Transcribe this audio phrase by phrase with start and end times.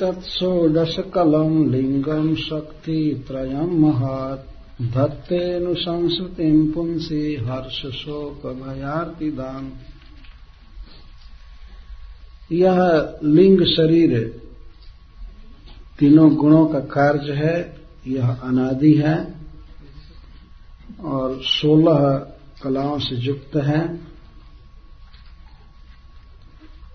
[0.00, 9.70] तत्षोडशकलम् लिङ्गम् शक्तित्रयम् महात् धत्तेऽनुसंसृतिम् पुंसि हर्षशोकभयार्तिदाम्
[12.52, 14.40] यह लिंग शरीर
[15.98, 17.76] तीनों गुणों का कार्य है,
[18.06, 19.34] यह अनादि है,
[21.04, 22.26] और सोलह
[22.62, 24.13] कलाओं से युक्त है।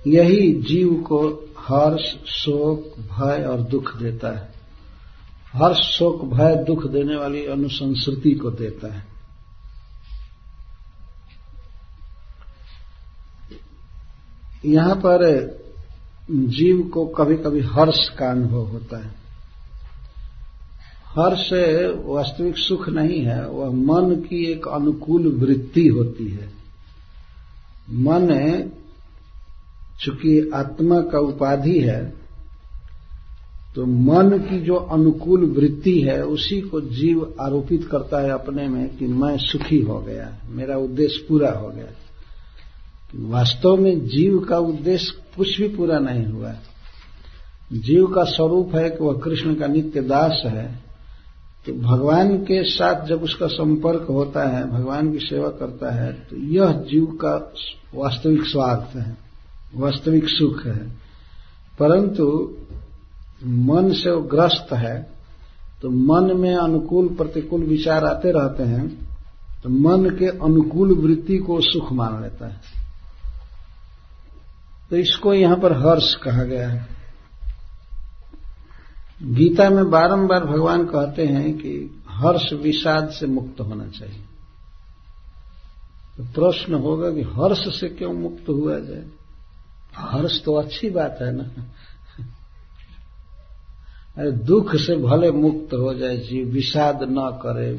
[0.07, 1.27] यही जीव को
[1.57, 4.53] हर्ष, शोक, भय और दुख देता है।
[5.53, 9.05] हर्ष, शोक, भय, दुख देने वाली अनुसंस्कृति को देता है।
[14.65, 15.49] यहाँ पर
[16.31, 19.19] जीव को कभी कभी हर्ष का अनुभव होता है।
[21.05, 21.49] हर्ष
[22.05, 26.49] वास्तविक सुख नहीं है, वह मन की एक अनुकूल वृत्ति होती है।
[27.91, 28.31] मन
[29.99, 32.01] चूँकि आत्मा का उपाधि है
[33.75, 38.97] तो मन की जो अनुकूल वृत्ति है, उसी को जीव आरोपित करता है अपने में
[38.97, 41.91] कि मैं सुखी हो गया, मेरा उद्देश्य पूरा हो गया।
[43.29, 46.53] वास्तव में जीव का उद्देश्य कुछ भी पूरा नहीं हुआ।
[47.71, 50.67] जीव का स्वरूप है कि वह कृष्ण का नित्य दास है
[51.65, 56.37] तो भगवान के साथ जब उसका संपर्क होता है, भगवान की सेवा करता है तो
[56.49, 57.35] यह जीव का
[57.95, 59.28] वास्तविक स्वार्थ है।
[59.73, 60.77] वास्तविक सुख है।
[61.79, 62.25] परंतु
[63.45, 64.99] मन से वो ग्रस्त है
[65.81, 68.87] तो मन में अनुकूल प्रतिकूल विचार आते रहते हैं
[69.63, 72.61] तो मन के अनुकूल वृत्ति को सुख मान लेता है।
[74.89, 76.87] तो इसको यहाँ पर हर्ष कहा गया है।
[79.23, 84.23] गीता में बारंबार भगवान कहते हैं कि हर्ष विषाद से मुक्त होना चाहिए।
[86.17, 89.03] तो प्रश्न होगा कि हर्ष से क्यों मुक्त हुआ जाए?
[89.93, 91.43] हर्ष तो अच्छी बात है ना।
[94.17, 97.71] अरे दुख से भले मुक्त हो जाए जी विषाद न करे,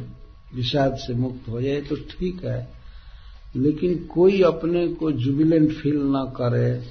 [0.55, 2.69] विषाद से मुक्त हो जाए तो ठीक है।
[3.57, 6.87] लेकिन कोई अपने को जुबिलेंट फील न करे,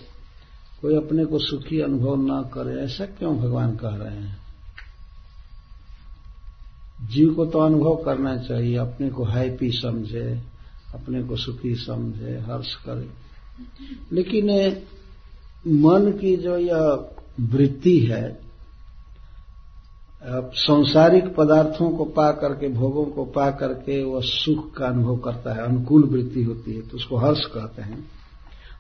[0.81, 4.38] कोई अपने को सुखी अनुभव न करे, ऐसा क्यों भगवान कह रहे हैं?
[7.08, 10.41] जीव को तो अनुभव करना चाहिए, अपने को हैप्पी समझे,
[10.94, 13.09] अपने को सुखी समझे, हर्ष करे।
[14.12, 14.50] लेकिन
[15.66, 17.09] मन की जो यह
[17.40, 18.50] वृत्ति है
[20.24, 25.64] सांसारिक पदार्थों को पा करके, भोगों को पा करके वह सुख का अनुभव करता है,
[25.64, 28.06] अनुकूल वृत्ति होती है तो उसको हर्ष कहते हैं।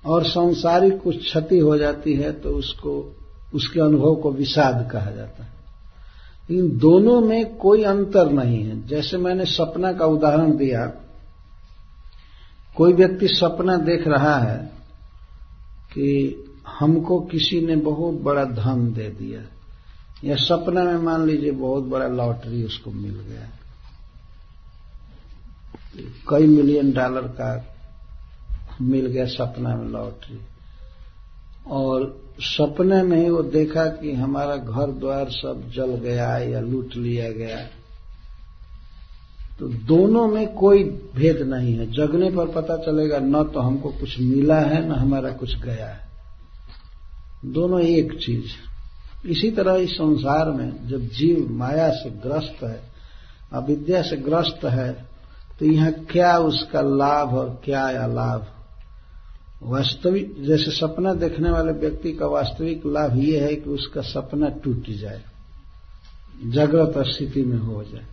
[0.05, 3.15] और संसारिक कुछ क्षति हो जाती है तो उसको,
[3.53, 9.17] उसके अनुभव को विषाद कहा जाता है। इन दोनों में कोई अंतर नहीं है। जैसे
[9.17, 10.85] मैंने सपना का उदाहरण दिया,
[12.75, 14.57] कोई व्यक्ति सपना देख रहा है
[15.93, 19.41] कि हमको किसी ने बहुत बड़ा धन दे दिया।
[20.23, 23.49] या सपना में मान लीजिए बहुत बड़ा लॉटरी उसको मिल गया।
[26.29, 27.75] कई मिलियन डॉलर का
[28.81, 30.39] मिल गया सपना में लॉटरी।
[31.67, 36.95] और सपने में ही वो देखा कि हमारा घर द्वार सब जल गया या लूट
[36.95, 37.57] लिया गया।
[39.59, 40.83] तो दोनों में कोई
[41.15, 45.31] भेद नहीं है। जगने पर पता चलेगा, न तो हमको कुछ मिला है, न हमारा
[45.31, 46.08] कुछ गया है।
[47.43, 52.81] दोनों एक चीज़ इसी तरह इस संसार में जब जीव माया से ग्रस्त है,
[53.53, 54.91] अविद्या से ग्रस्त है
[55.59, 58.45] तो यहाँ क्या उसका लाभ और क्या अलाभ?
[59.63, 64.89] वास्तविक, जैसे सपना देखने वाले व्यक्ति का वास्तविक लाभ ये है कि उसका सपना टूट
[64.91, 65.21] जाए,
[66.45, 68.05] जागृत स्थिति में हो जाए।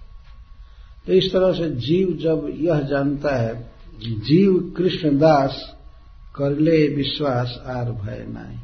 [1.06, 3.54] तो इस तरह से जीव जब यह जानता है,
[4.00, 5.62] जीव कृष्णदास,
[6.36, 8.58] कर ले विश्वास आर भय नाई।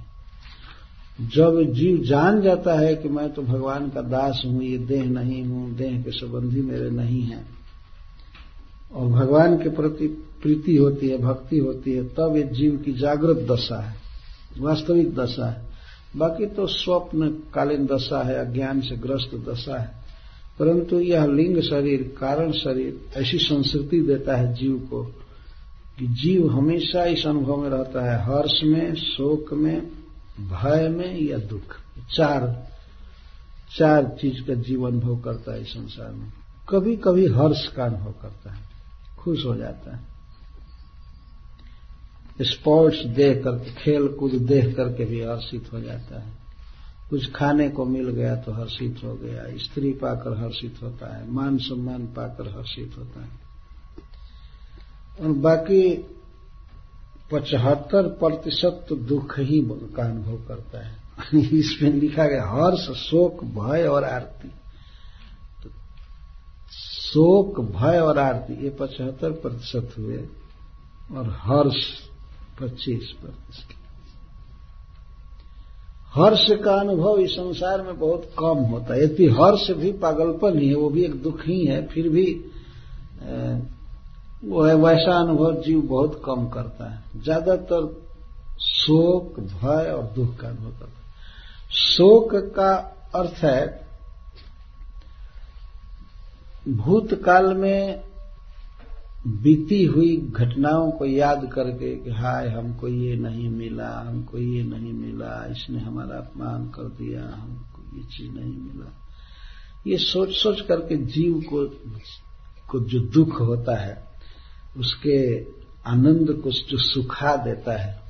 [1.23, 5.43] जब जीव जान जाता है कि मैं तो भगवान का दास हूँ, ये देह नहीं
[5.45, 7.45] हूँ, देह के संबंधी मेरे नहीं है,
[8.93, 10.07] और भगवान के प्रति
[10.43, 13.95] प्रीति होती है, भक्ति होती है, तब ये जीव की जागृत दशा है,
[14.59, 15.67] वास्तविक दशा है।
[16.17, 19.91] बाकी तो स्वप्न कालीन दशा है, अज्ञान से ग्रस्त दशा है।
[20.59, 25.03] परंतु यह लिंग शरीर, कारण शरीर, ऐसी संस्कृति देता है जीव को
[25.99, 30.02] कि जीव हमेशा इस अनुभव में रहता है, हर्ष में, शोक में
[30.41, 31.77] भय में या दुख?
[32.15, 32.69] चार
[33.79, 36.33] चार चीज़ का जीव अनुभव करता है इस संसार में।
[36.69, 38.61] कभी कभी हर्ष का अनुभव करता है।
[39.19, 40.13] खुश हो जाता है।
[42.43, 46.33] स्पोर्ट्स देख करके खेल कूद देख करके भी हर्षित हो जाता है।
[47.11, 51.59] कुछ खाने को मिल गया तो हर्षित हो गया। स्त्री पाकर हर्षित होता है। मान
[51.59, 53.31] सम्मान पाकर हर्षित होता है।
[55.21, 56.07] और बाकी
[57.33, 59.61] पचहत्तर प्रतिशत तो दुख ही
[59.97, 61.03] का अनुभव करता है।
[61.35, 64.49] इसमें लिखा गया, हर्ष, शोक, भय और आरती।
[65.63, 65.71] तो
[66.73, 70.17] शोक, भय और आरती, ये पचहत्तर प्रतिशत हुए
[71.13, 71.87] और हर्ष
[72.61, 73.79] पच्चीस प्रतिशत।
[76.15, 80.69] हर्ष का अनुभव इस संसार में बहुत कम होता है। यदि हर्ष भी पागलपन ही
[80.69, 82.45] है, वो भी एक दुख ही है, फिर भी
[84.43, 87.87] वो है वैसा अनुभव जीव बहुत कम करता है। ज़्यादातर
[88.61, 92.73] शोक, भय और दुख का अनुभव करता है। शोक का
[93.15, 93.83] अर्थ है,
[96.69, 98.03] भूतकाल में
[99.27, 104.93] बीती हुई घटनाओं को याद करके कि हाय, हमको ये नहीं मिला, हमको ये नहीं
[104.93, 108.93] मिला, इसने हमारा अपमान कर दिया, हमको ये चीज़ नहीं मिला।
[109.87, 111.67] ये सोच सोच करके जीव को
[112.71, 114.12] को जो दुख होता है
[114.77, 115.17] उसके
[115.87, 118.01] आनंद को जो सुखा देता है,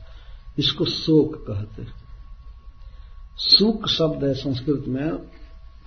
[0.58, 1.94] इसको शोक कहते हैं।
[3.38, 5.10] सुख शब्द है संस्कृत में,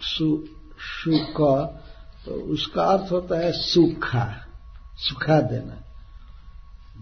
[0.02, 0.44] सु
[0.80, 1.42] सुख
[2.26, 4.26] तो उसका अर्थ होता है सुखा
[4.98, 5.82] सुखा देना।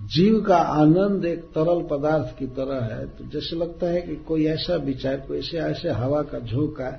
[0.07, 4.45] जीव का आनंद एक तरल पदार्थ की तरह है तो जैसे लगता है कि कोई
[4.45, 6.89] ऐसा विचार, कोई ऐसे ऐसे हवा का झोंका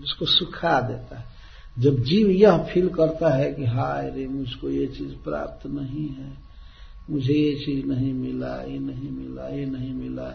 [0.00, 1.31] जिसको सुखा देता है।
[1.78, 6.32] जब जीव यह फील करता है कि हाय रे, मुझको ये चीज़ प्राप्त नहीं है,
[7.10, 10.28] मुझे ये चीज़ नहीं मिला, ये नहीं मिला, ये नहीं मिला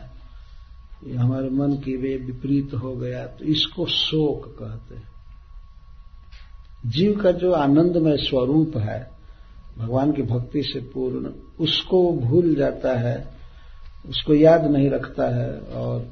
[1.07, 5.07] ये हमारे मन के वे विपरीत हो गया तो इसको शोक कहते हैं।
[6.85, 8.99] जीव का जो आनंदमय स्वरूप है,
[9.77, 13.17] भगवान की भक्ति से पूर्ण, उसको भूल जाता है,
[14.09, 16.07] उसको याद नहीं रखता है, और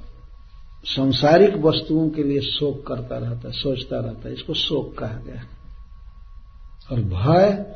[0.85, 5.41] संसारिक वस्तुओं के लिए शोक करता रहता है, सोचता रहता है, इसको शोक कहा गया
[6.91, 7.75] और भय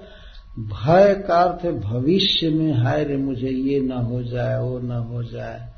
[0.59, 4.91] भय का अर्थ है, भविष्य में हाय रे मुझे, ये न हो जाए, वो न
[4.91, 5.69] हो जाए,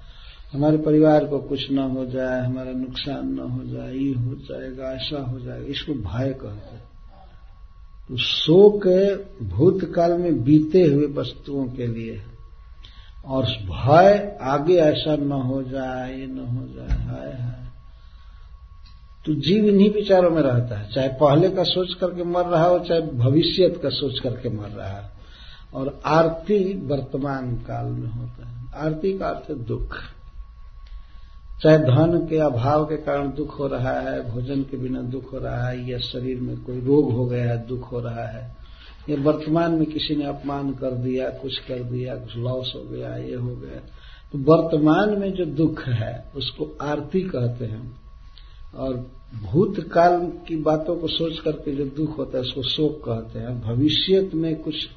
[0.53, 4.91] हमारे परिवार को कुछ न हो जाए, हमारा नुकसान न हो जाए, ये हो जाएगा,
[4.91, 6.83] ऐसा हो जाएगा, इसको भय कहते हैं।
[8.09, 8.87] तो शोक
[9.43, 12.30] भूतकाल में बीते हुए वस्तुओं के लिए है।
[13.25, 17.65] और भय आगे ऐसा न हो जाए ये न हो जाए, हाय हाय।
[19.25, 22.79] तो जीव इन्हीं विचारों में रहता है। चाहे पहले का सोच करके मर रहा हो,
[22.79, 25.11] चाहे भविष्य का सोच करके मर रहा है।
[25.73, 29.97] और आरती वर्तमान काल में होता है। आरती का अर्थ दुख।
[31.63, 35.37] चाहे धन के अभाव के कारण दुख हो रहा है, भोजन के बिना दुख हो
[35.37, 38.60] रहा है, या शरीर में कोई रोग हो गया है, दुख हो रहा है
[39.09, 43.15] या वर्तमान में किसी ने अपमान कर दिया, कुछ कर दिया, कुछ लॉस हो गया,
[43.15, 43.79] ये हो गया।
[44.31, 48.01] तो वर्तमान में जो दुख है, उसको आरती कहते हैं।
[48.75, 49.11] और
[49.43, 54.31] भूतकाल की बातों को सोच करके जो दुख होता है, उसको शोक कहते हैं। भविष्य
[54.33, 54.87] में कुछ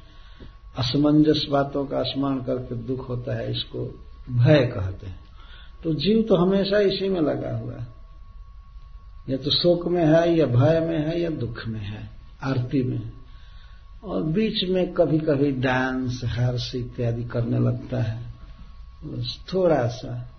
[0.77, 5.19] असमंजस बातों का स्मरण करके दुख होता है, इसको भय कहते हैं।
[5.83, 7.87] तो जीव तो हमेशा इसी में लगा हुआ है।
[9.29, 12.09] या तो शोक में है, या भय में है, या दुख में है,
[12.43, 13.11] आरती में।
[14.05, 18.33] और बीच में कभी कभी डांस हर्ष इत्यादि करने लगता है।
[19.03, 20.31] बस थोड़ा सा।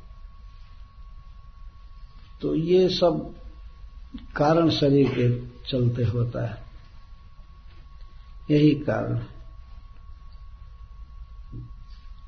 [2.42, 3.34] तो ये सब
[4.36, 6.62] कारण शरीर के चलते होता है।
[8.50, 9.20] यही कारण।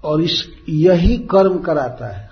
[0.05, 2.31] और इस, यही कर्म कराता है।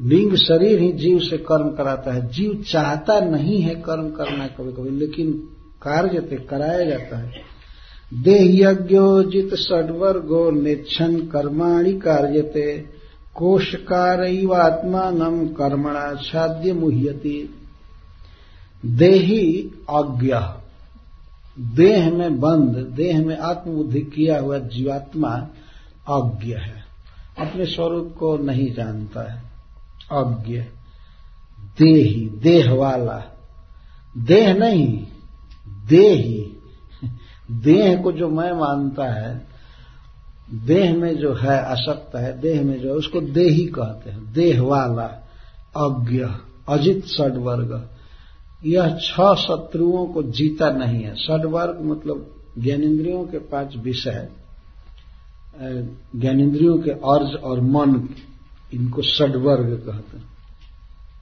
[0.00, 4.72] लिंग शरीर ही जीव से कर्म कराता है। जीव चाहता नहीं है कर्म करना कभी
[4.72, 7.56] कभी लेकिन कार्यते कराया जाता है।
[8.14, 12.86] देह यज्ञोजित षडवर्गो निच्छन कर्माणि कार्यते,
[13.34, 17.54] कोशकारवात्मान कर्मणा छाद्य मुह्यति।
[18.86, 20.34] देही अज्ञ
[21.76, 25.48] देह में बंद, देह में आत्मबुद्धि किया हुआ जीवात्मा
[26.08, 26.84] अज्ञ है।
[27.38, 29.42] अपने स्वरूप को नहीं जानता है।
[30.12, 30.64] अज्ञ
[31.60, 33.24] देही, देह वाला।
[34.18, 35.05] देह नहीं
[35.88, 36.52] देही
[37.50, 39.46] देह को जो मैं मानता है,
[40.54, 44.62] देह में जो है अशक्त है, देह में जो है, उसको देही कहते हैं। देह
[44.62, 45.28] वाला,
[45.76, 46.26] अज्ञ,
[46.68, 47.88] अजित षडवर्ग।
[48.66, 54.28] यह छह शत्रुओं को जीता नहीं है। षडवर्ग मतलब ज्ञानेन्द्रियों के पाँच विषय
[56.16, 58.08] ज्ञानेन्द्रियों के अर्ज़ और मन,
[58.74, 60.24] इनको षडवर्ग कहते हैं।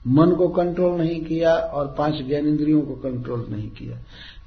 [0.07, 3.97] मन को कंट्रोल नहीं किया और पाँच ज्ञानेन्द्रियों को कंट्रोल नहीं किया।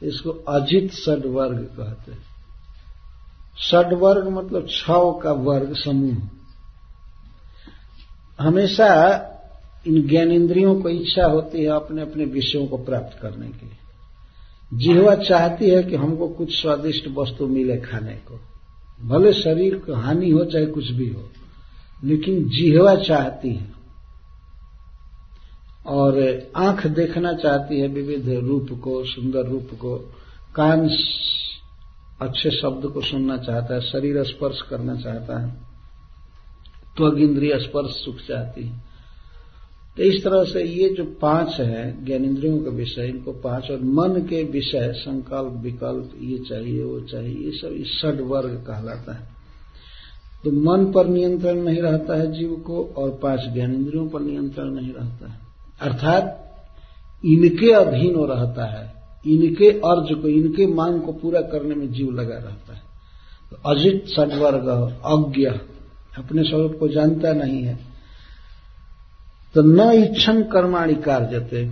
[0.02, 2.19] इसको अजित षडवर्ग कहते हैं।
[3.71, 4.85] षडवर्ग मतलब छ
[5.23, 6.17] का वर्ग, समूह।
[8.40, 8.88] हमेशा
[9.87, 13.71] इन ज्ञानेन्द्रियों को इच्छा होती है अपने अपने विषयों को प्राप्त करने की
[14.75, 18.40] जिहवा चाहती है कि हमको कुछ स्वादिष्ट वस्तु मिले खाने को।
[19.09, 21.31] भले शरीर को हानि हो, चाहे कुछ भी हो,
[22.05, 23.78] लेकिन जिहवा चाहती है।
[25.88, 29.99] और आँख देखना चाहती है विविध रूप को, सुंदर रूप को।
[30.54, 30.88] कान
[32.21, 35.52] अच्छे शब्द को सुनना चाहता है, शरीर स्पर्श करना चाहता है।
[36.97, 38.88] त्वग इंद्रिय स्पर्श सुख चाहती है।
[39.97, 44.21] तो इस तरह से ये जो पाँच है ज्ञानेन्द्रियों के विषय, इनको पाँच और मन
[44.23, 49.28] के विषय, संकल्प, विकल्प, ये चाहिए, वो चाहिए, ये सब इस षड वर्ग कहलाता है।
[50.45, 54.92] तो मन पर नियंत्रण नहीं रहता है जीव को और पाँच ज्ञानेन्द्रियों पर नियंत्रण नहीं
[54.92, 55.48] रहता है।
[55.81, 56.45] अर्थात
[57.25, 62.11] इनके अधीन हो रहता है। इनके अर्ज़ को, इनके मांग को पूरा करने में जीव
[62.11, 62.81] लगा रहता है।
[63.51, 64.67] तो अजित सदवर्ग,
[65.05, 65.47] अज्ञ,
[66.19, 67.79] अपने स्वरूप को जानता नहीं है।
[69.55, 71.71] तो न इच्छन कर्माणि कार्यते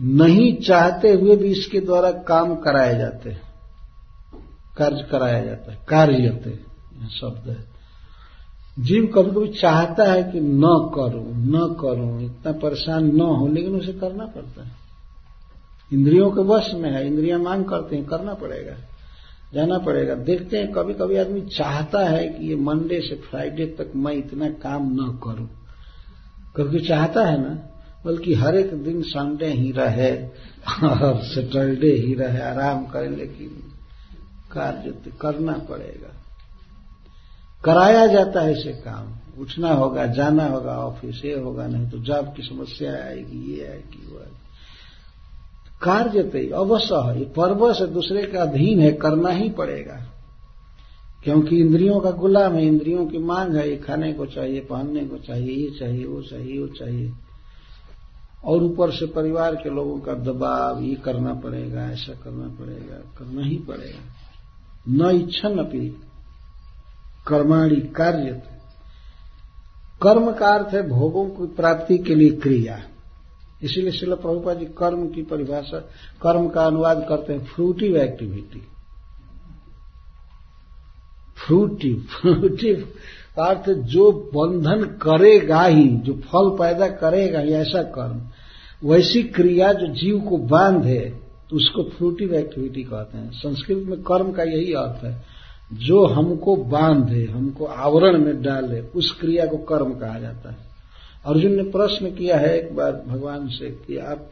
[0.00, 3.42] नहीं चाहते हुए भी इसके द्वारा काम कराए जाते हैं।
[4.78, 6.50] कार्य कराया जाता है। कार्यते
[7.08, 7.75] शब्द है।
[8.78, 13.76] जीव कभी कभी चाहता है कि न करूँ न करूँ, इतना परेशान न हो, लेकिन
[13.76, 14.72] उसे करना पड़ता है।
[15.92, 18.76] इंद्रियों के वश में है, इंद्रियाँ मांग करते हैं, करना पड़ेगा,
[19.54, 23.92] जाना पड़ेगा। देखते हैं कभी कभी आदमी चाहता है कि ये मंडे से फ्राइडे तक
[23.96, 25.48] मैं इतना काम न करूँ।
[26.56, 27.58] क्योंकि चाहता है ना,
[28.04, 30.16] बल्कि हर एक दिन संडे ही रहे,
[30.88, 33.48] और सैटरडे ही रहे, आराम करें, लेकिन
[34.52, 36.25] कार्य तो करना पड़ेगा।
[37.66, 42.34] कराया जाता है इसे काम। उठना होगा, जाना होगा, ऑफ़िस, ये होगा, नहीं तो जॉब
[42.36, 44.36] की समस्या आएगी, ये आएगी, वो आएगी।
[45.82, 47.24] कार्य तो अवश्य है।
[47.74, 50.06] से दूसरे का अधीन है, करना ही पड़ेगा।
[51.24, 55.16] क्योंकि इंद्रियों का गुलाम है, इंद्रियों की मांग है, ये खाने को चाहिए, पहनने को
[55.16, 57.12] चाहिए, ये चाहिए, वो चाहिए वो चाहिए।
[58.44, 63.42] और ऊपर से परिवार के लोगों का दबाव, ये करना पड़ेगा, ऐसा करना पड़ेगा, करना
[63.42, 64.12] ही पड़ेगा।
[64.88, 65.94] न इच्छन अपनी
[67.28, 68.42] कर्माणी कार्य।
[70.02, 72.78] कर्म का अर्थ है भोगों की प्राप्ति के लिए क्रिया।
[73.62, 75.78] इसीलिए शिल प्रभुपा जी कर्म की परिभाषा,
[76.22, 78.62] कर्म का अनुवाद करते हैं फ्रूटिव एक्टिविटी
[81.46, 82.94] फ्रूटिव फ्रूटिव
[83.38, 88.20] अर्थ जो बंधन करेगा ही, जो फल पैदा करेगा ही ऐसा कर्म।
[88.88, 91.20] वैसी क्रिया जो जीव को बांधे,
[91.52, 95.35] उसको फ्रूटिव एक्टिविटी कहते हैं। संस्कृत में कर्म का यही अर्थ है।
[95.72, 100.56] जो हमको बांधे, हमको आवरण में डाले, उस क्रिया को कर्म कहा जाता है।
[101.26, 104.28] अर्जुन ने प्रश्न किया है एक बार भगवान से कि आप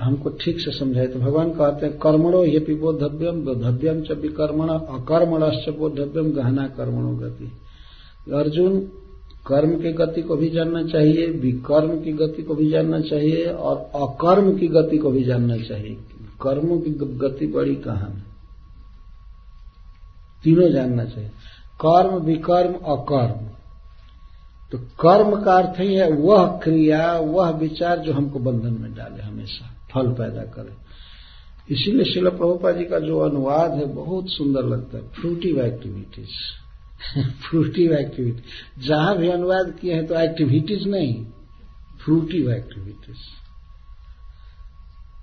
[0.00, 5.68] हमको ठीक से समझाए। तो भगवान कहते हैं, कर्मणो ये बोधव्यम बोधव्यम च विकर्मण अकर्मणश्च
[5.68, 7.52] बोधव्यम गहना कर्मणो गति।
[8.34, 8.80] अर्जुन,
[9.46, 13.76] कर्म की गति को भी जानना चाहिए, विकर्म की गति को भी जानना चाहिए, और
[13.76, 15.96] अकर्म की गति को भी जानना चाहिए।
[16.42, 18.27] कर्मों की गति बड़ी कहाँ है
[20.44, 21.30] तीनों जानना चाहिए।
[21.80, 23.46] कर्म, विकर्म अकर्म
[24.72, 29.22] तो कर्म का अर्थ ही है, वह क्रिया, वह विचार जो हमको बंधन में डाले
[29.22, 30.76] हमेशा, फल पैदा करे।
[31.70, 36.36] इसीलिए शिल प्रभुपा जी का जो अनुवाद है, बहुत सुंदर लगता है। फ्रूटिव एक्टिविटीज़
[37.42, 41.14] फ्रूटिव एक्टिविटी जहाँ भी अनुवाद किए हैं तो एक्टिविटीज़ नहीं
[42.04, 43.26] फ्रूटिव एक्टिविटीज़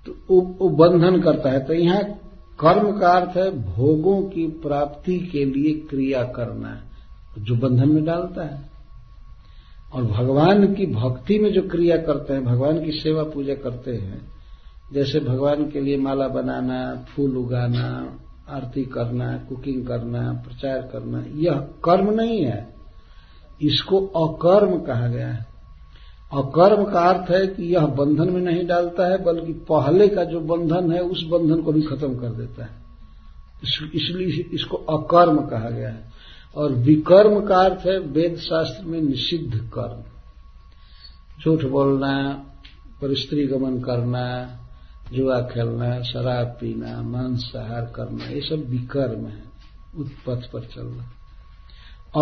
[0.06, 2.02] तो वो बंधन करता है। तो यहाँ
[2.60, 6.82] कर्म का अर्थ है भोगों की प्राप्ति के लिए क्रिया करना,
[7.38, 8.70] जो बंधन में डालता है।
[9.92, 14.28] और भगवान की भक्ति में जो क्रिया करते हैं, भगवान की सेवा पूजा करते हैं,
[14.92, 21.52] जैसे भगवान के लिए माला बनाना, फूल उगाना, आरती करना, कुकिंग करना, प्रचार करना, यह
[21.84, 22.74] कर्म नहीं है।
[23.62, 25.55] इसको अकर्म कहा गया है।
[26.32, 30.40] अकर्म का अर्थ है कि यह बंधन में नहीं डालता है, बल्कि पहले का जो
[30.40, 32.70] बंधन है, उस बंधन को भी खत्म कर देता है।
[33.94, 36.10] इसलिए इसको अकर्म कहा गया है।
[36.56, 40.02] और विकर्म का अर्थ है वेद शास्त्र में निषिद्ध कर्म।
[41.44, 42.32] झूठ बोलना
[43.02, 44.58] पर स्त्री गमन करना,
[45.12, 49.42] जुआ खेलना, शराब पीना, मांसाहार करना, ये सब विकर्म है
[49.98, 51.04] उत्पथ पर चलना।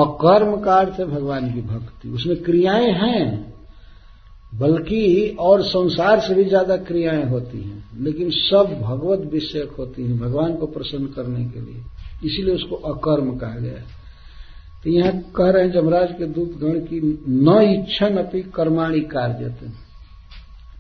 [0.04, 3.53] अकर्म का अर्थ है भगवान की भक्ति। उसमें क्रियाएँ हैं
[4.54, 10.18] बल्कि और संसार से भी ज़्यादा क्रियाएँ होती हैं, लेकिन सब भगवत विषयक होती हैं
[10.20, 11.82] भगवान को प्रसन्न करने के लिए।
[12.25, 14.02] इसीलिए उसको अकर्म कहा गया है।
[14.84, 19.54] तो यहाँ कह रहे हैं जमराज के दूत गण की, न इच्छन अपनी कर्माणी कार्य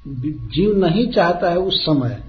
[0.06, 2.22] जीव नहीं चाहता है उस समय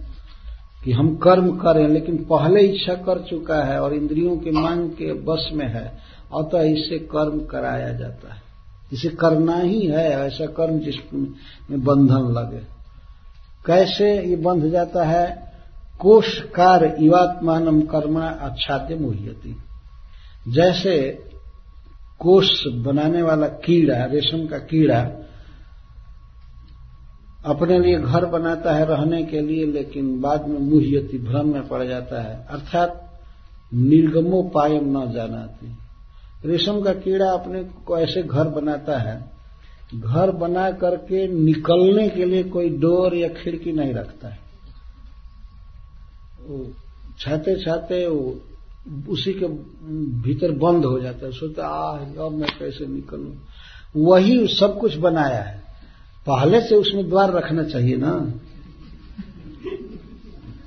[0.84, 5.14] कि हम कर्म करें, लेकिन पहले इच्छा कर चुका है और इंद्रियों के मांग के
[5.24, 5.86] बस में है,
[6.36, 8.44] अतः इससे कर्म कराया जाता है।
[8.94, 12.75] इसे करना ही है, ऐसा कर्म जिसमें बंधन लगे।
[13.65, 15.54] कैसे ये बंध जाता है?
[16.00, 19.58] कोष कार्य युवात्मान कर्मणा आच्छाद्य मुह्यति।
[20.48, 21.24] जैसे
[22.20, 25.08] कोष बनाने वाला कीड़ा, रेशम का कीड़ा,
[27.46, 31.84] अपने लिए घर बनाता है रहने के लिए, लेकिन बाद में मुह्यति, भ्रम में पड़
[31.84, 33.20] जाता है। अर्थात
[33.74, 35.77] निर्गमोपायम न जानाती।
[36.46, 39.32] रेशम का कीड़ा अपने को ऐसे घर बनाता है,
[39.96, 44.40] घर बना करके निकलने के लिए कोई डोर या खिड़की नहीं रखता है।
[46.42, 46.66] वो
[47.20, 48.40] छाते छाते वो
[49.10, 49.48] उसी के
[50.22, 53.32] भीतर बंद हो जाता है। सोचता आ अब मैं कैसे निकलूं?
[53.96, 55.64] वही सब कुछ बनाया है।
[56.28, 58.12] पहले से उसमें द्वार रखना चाहिए ना।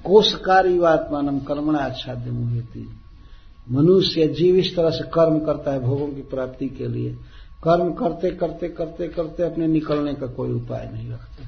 [0.05, 2.89] कोषकारी आत्मानम कर्मणा आच्छाद्य मुहती
[3.71, 7.11] मनुष्य जीव इस तरह से कर्म करता है भोगों की प्राप्ति के लिए।
[7.65, 11.47] कर्म करते करते करते करते अपने निकलने का कोई उपाय नहीं रखते।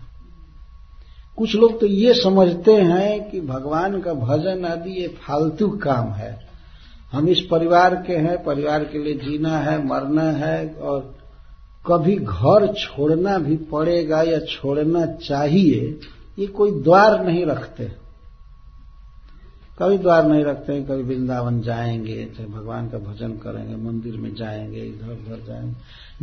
[1.37, 6.51] कुछ लोग तो ये समझते हैं कि भगवान का भजन आदि ये फालतू काम है।
[7.13, 11.15] हम इस परिवार के हैं, परिवार के लिए जीना है, मरना है, और
[11.87, 16.01] कभी घर छोड़ना भी पड़ेगा या छोड़ना चाहिए,
[16.39, 17.89] ये कोई द्वार नहीं रखते।
[19.83, 24.35] कभी द्वार नहीं रखते हैं कभी वृंदावन जाएँगे, चाहे भगवान का भजन करेंगे, मंदिर में
[24.35, 25.75] जाएँगे, इधर उधर जाएँगे।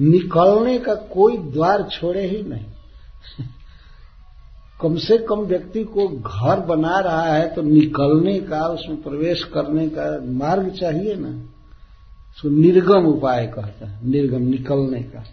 [0.03, 2.65] निकलने का कोई द्वार छोड़े ही नहीं।
[4.81, 9.89] कम से कम व्यक्ति को घर बना रहा है तो निकलने का, उसमें प्रवेश करने
[9.89, 11.29] का मार्ग चाहिए ना।
[12.35, 15.23] उसको निर्गम उपाय कहता है, निर्गम निकलने का।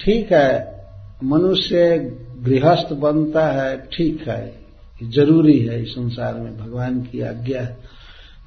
[0.00, 0.76] ठीक है,
[1.24, 1.98] मनुष्य
[2.40, 4.65] गृहस्थ बनता है, ठीक है।
[5.02, 7.78] ज़रूरी है इस संसार में भगवान की आज्ञा है।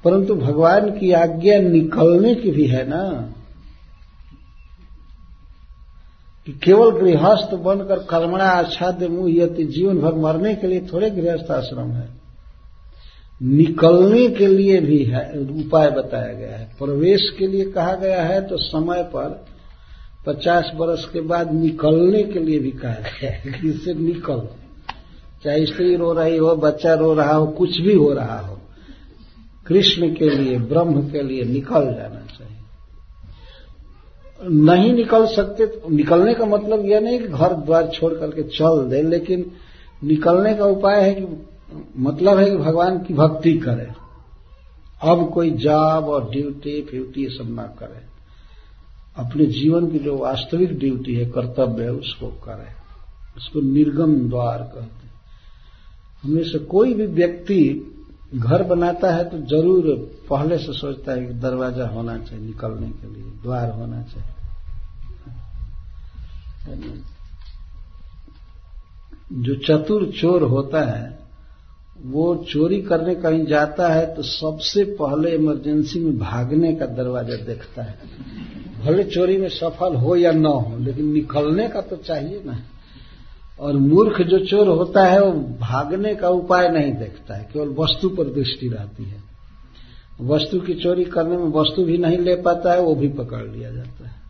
[0.04, 3.34] परंतु भगवान की आज्ञा निकलने की भी है ना।
[6.46, 11.50] कि केवल गृहस्थ बनकर कर्मणा आच्छाद्य मुँह यति जीवन भर मरने के लिए थोड़े गृहस्थ
[11.50, 12.08] आश्रम है।
[13.42, 18.48] निकलने के लिए भी है, उपाय बताया गया है। प्रवेश के लिए कहा गया है
[18.48, 19.46] तो समय पर
[20.26, 24.48] पचास वर्ष के बाद निकलने के लिए भी कहा गया है कि इससे निकल।
[25.44, 28.58] चाहे स्त्री रो रही हो, बच्चा रो रहा हो, कुछ भी हो रहा हो,
[29.66, 32.56] कृष्ण के लिए, ब्रह्म के लिए निकल जाना चाहिए।
[34.50, 38.88] नहीं निकल सकते तो निकलने का मतलब यह नहीं कि घर द्वार छोड़ करके चल
[38.88, 39.50] दे, लेकिन
[40.04, 41.26] निकलने का उपाय है कि
[41.98, 43.88] मतलब है कि भगवान की भक्ति करे।
[45.02, 48.08] अब कोई जॉब और ड्यूटी, फ्यूटी सब ना करे।
[49.16, 52.72] अपने जीवन की जो वास्तविक ड्यूटी है, कर्तव्य है, उसको करे।
[53.36, 54.99] उसको निर्गम द्वार कहते
[56.24, 57.62] हमें से कोई भी व्यक्ति
[58.34, 59.86] घर बनाता है तो ज़रूर
[60.30, 64.38] पहले से सोचता है कि दरवाज़ा होना चाहिए, निकलने के लिए, द्वार होना चाहिए।
[69.34, 71.18] जो चतुर चोर होता है,
[72.04, 77.82] वो चोरी करने कहीं जाता है तो सबसे पहले इमरजेंसी में भागने का दरवाज़ा देखता
[77.82, 77.98] है।
[78.84, 82.58] भले चोरी में सफल हो या न हो, लेकिन निकलने का तो चाहिए ना।
[83.60, 88.08] और मूर्ख जो चोर होता है, वो भागने का उपाय नहीं देखता है, केवल वस्तु
[88.08, 89.22] पर दृष्टि रहती है।
[90.20, 93.70] वस्तु की चोरी करने में वस्तु भी नहीं ले पाता है, वो भी पकड़ लिया
[93.70, 94.20] जाता है।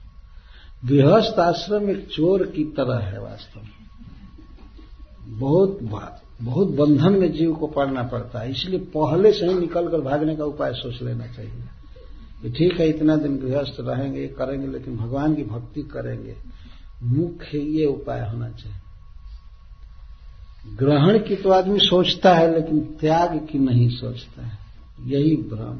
[0.84, 3.80] गृहस्थ आश्रम एक चोर की तरह है वास्तव में।
[5.38, 5.78] बहुत
[6.42, 10.44] बहुत बंधन में जीव को पड़ना पड़ता है, इसलिए पहले से ही निकलकर भागने का
[10.44, 11.52] उपाय सोच लेना चाहिए।
[12.42, 16.36] कि ठीक है, इतना दिन गृहस्थ रहेंगे, करेंगे, लेकिन भगवान की भक्ति करेंगे।
[17.02, 18.89] मुख्य ये उपाय होना चाहिए।
[20.66, 24.59] ग्रहण की तो आदमी सोचता है, लेकिन त्याग की नहीं सोचता है।
[25.05, 25.79] यही भ्रम।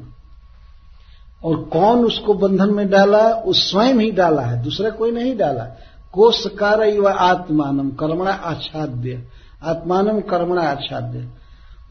[1.43, 3.33] और कौन उसको बंधन में डाला है?
[3.33, 5.63] उस स्वयं ही डाला है, दूसरा कोई नहीं डाला।
[6.11, 9.27] कोषकार व आत्मानम कर्मणा आच्छाद्य।
[9.63, 11.29] आत्मानम कर्मणा आच्छाद्य।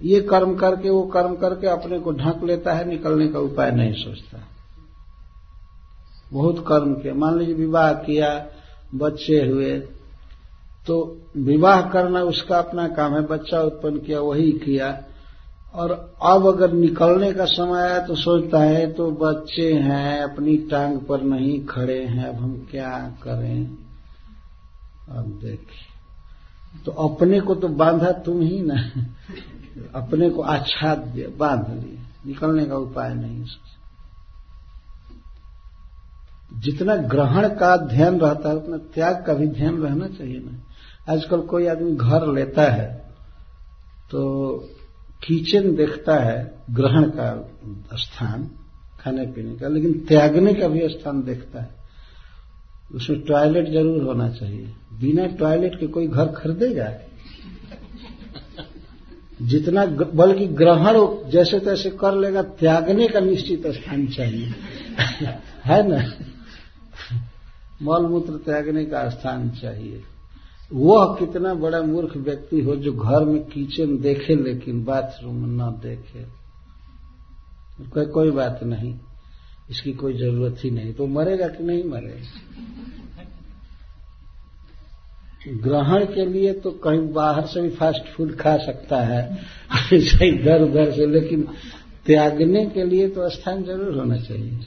[0.02, 3.92] ये कर्म करके, वो कर्म करके अपने को ढक लेता है, निकलने का उपाय नहीं
[3.92, 4.38] सोचता।
[6.32, 8.46] बहुत कर्म किया। मान लीजिए विवाह किया,
[8.94, 9.82] बच्चे हुए
[10.90, 15.04] तो विवाह करना, उसका अपना काम है, बच्चा उत्पन्न किया, वही किया।
[15.74, 21.00] और अब अगर निकलने का समय आया तो सोचता है तो बच्चे हैं, अपनी टांग
[21.00, 23.66] पर नहीं खड़े हैं, अब हम क्या करें?
[25.08, 25.86] अब देखिए।
[26.84, 28.76] तो अपने को तो बांधा तुम ही ना।
[29.94, 33.44] अपने को आच्छाद्य बाँध लिए। निकलने का उपाय नहीं
[36.54, 40.69] जितना ग्रहण का ध्यान रहता है, उतना त्याग का भी ध्यान रहना चाहिए ना।
[41.10, 43.00] आजकल कोई आदमी घर लेता है
[44.10, 44.54] तो
[45.26, 47.50] किचन देखता है ग्रहण का
[47.96, 48.50] स्थान,
[49.00, 51.70] खाने पीने का, लेकिन त्यागने का भी स्थान देखता है।
[52.94, 56.92] उसमें टॉयलेट ज़रूर होना चाहिए। बिना टॉयलेट के कोई घर खरीदेगा?
[59.42, 60.96] जितना बल्कि ग्रहण
[61.30, 64.46] जैसे तैसे कर लेगा, त्यागने का निश्चित स्थान चाहिए।
[65.64, 66.02] है ना?
[67.82, 70.02] मल मूत्र त्यागने का स्थान चाहिए।
[70.70, 76.24] वह कितना बड़ा मूर्ख व्यक्ति हो जो घर में किचन देखे लेकिन बाथरूम न देखे।
[77.84, 78.94] कोई कोई बात नहीं।
[79.70, 82.24] इसकी कोई ज़रूरत ही नहीं। तो मरेगा कि नहीं मरेगा?
[85.58, 89.22] ग्रहण के लिए तो कहीं बाहर से भी फास्ट फ़ूड खा सकता है।
[89.92, 91.42] ऐसा इधर उधर से, लेकिन
[92.06, 94.58] त्यागने के लिए तो स्थान ज़रूर होना चाहिए।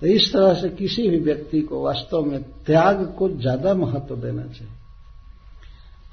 [0.00, 4.42] तो इस तरह से किसी भी व्यक्ति को वास्तव में त्याग को ज़्यादा महत्व देना
[4.42, 4.74] चाहिए।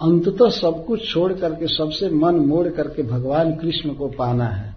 [0.01, 4.75] अंततः सब कुछ छोड़ करके, सबसे मन मोड़ करके भगवान कृष्ण को पाना है।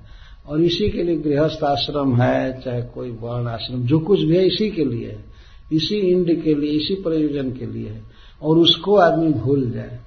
[0.49, 4.47] और इसी के लिए गृहस्थ आश्रम है, चाहे कोई वर्ण आश्रम, जो कुछ भी है
[4.47, 5.25] इसी के लिए। है
[5.73, 8.03] इसी इंड के लिए, इसी प्रयोजन के लिए। है
[8.43, 10.01] और उसको आदमी भूल जाए।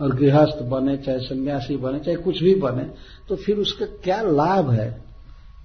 [0.00, 2.90] और गृहस्थ बने, चाहे सन्यासी बने, चाहे कुछ भी बने
[3.28, 5.04] तो फिर उसका क्या लाभ है?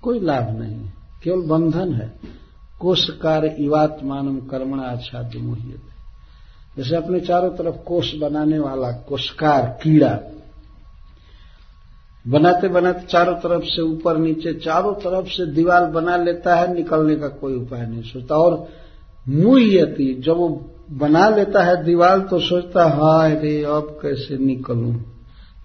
[0.02, 0.90] कोई लाभ नहीं।
[1.24, 2.20] केवल बंधन है।
[2.80, 5.82] कोष कार्य इवात्मान कर्मणा आच्छाद मोहित
[6.78, 10.20] जैसे अपने चारों तरफ़ कोष बनाने वाला, कोषकार, कीड़ा।
[12.28, 17.16] बनाते बनाते चारों तरफ़ से ऊपर, नीचे, चारों तरफ़ से दीवार बना लेता है, निकलने
[17.16, 18.68] का कोई उपाय नहीं सोचता। और
[19.30, 24.96] मुहयती जब वो बना लेता है दीवार तो सोचता हाय रे, अब कैसे निकलूं?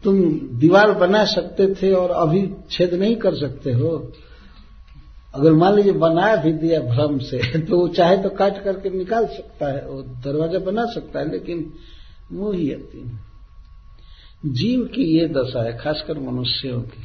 [0.04, 0.22] तुम
[0.58, 4.12] दीवार बना सकते थे और अभी छेद नहीं कर सकते हो।
[5.34, 9.26] अगर मान लीजिए बना भी दिया भ्रम से तो वो चाहे तो काट करके निकाल
[9.26, 11.72] सकता है, वो दरवाज़ा बना सकता है, लेकिन
[12.32, 13.18] मुहयती
[14.46, 17.02] जीव की ये दशा है, खासकर मनुष्यों की।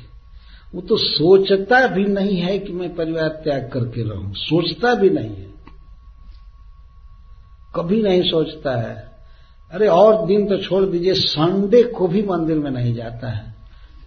[0.76, 5.30] वो तो सोचता भी नहीं है कि मैं परिवार त्याग करके रहूँ। सोचता भी नहीं
[5.30, 5.50] है।
[7.76, 9.12] कभी नहीं सोचता है।
[9.72, 13.56] अरे और दिन तो छोड़ दीजिए, संडे को भी मंदिर में नहीं जाता है।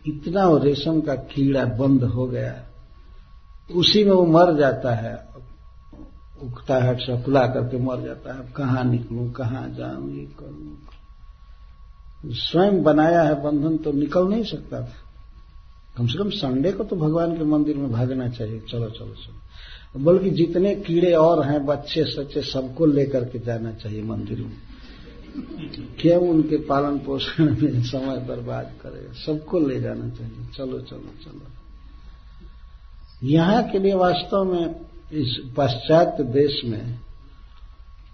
[0.07, 2.72] इतना वो रेशम का कीड़ा बंद हो गया।
[3.71, 5.33] उसी में वो मर जाता है।
[6.43, 10.79] उगता है खुला करके मर जाता है। कहाँ निकलूं, कहाँ जाऊँ, ये करूँ?
[12.27, 14.93] स्वयं बनाया है बंधन तो निकल नहीं सकता था।
[15.99, 20.05] कम से कम संडे को तो भगवान के मंदिर में भागना चाहिए। चलो चलो चलो।
[20.05, 24.57] बल्कि जितने कीड़े और हैं, बच्चे, सच्चे, सबको लेकर के जाना चाहिए मंदिर में।
[26.01, 31.62] क्यों उनके पालन पोषण में समय बर्बाद करे सबको ले जाना चाहिए। चलो चलो चलो।
[33.23, 34.75] यहाँ के लिए वास्तव में
[35.13, 36.99] इस पाश्चात्य देश में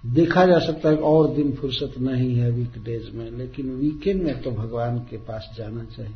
[0.06, 4.50] देखा जा सकता है और दिन फुर्सत नहीं है वीकडेज में, लेकिन वीकेंड में तो
[4.50, 6.14] भगवान के पास जाना चाहिए।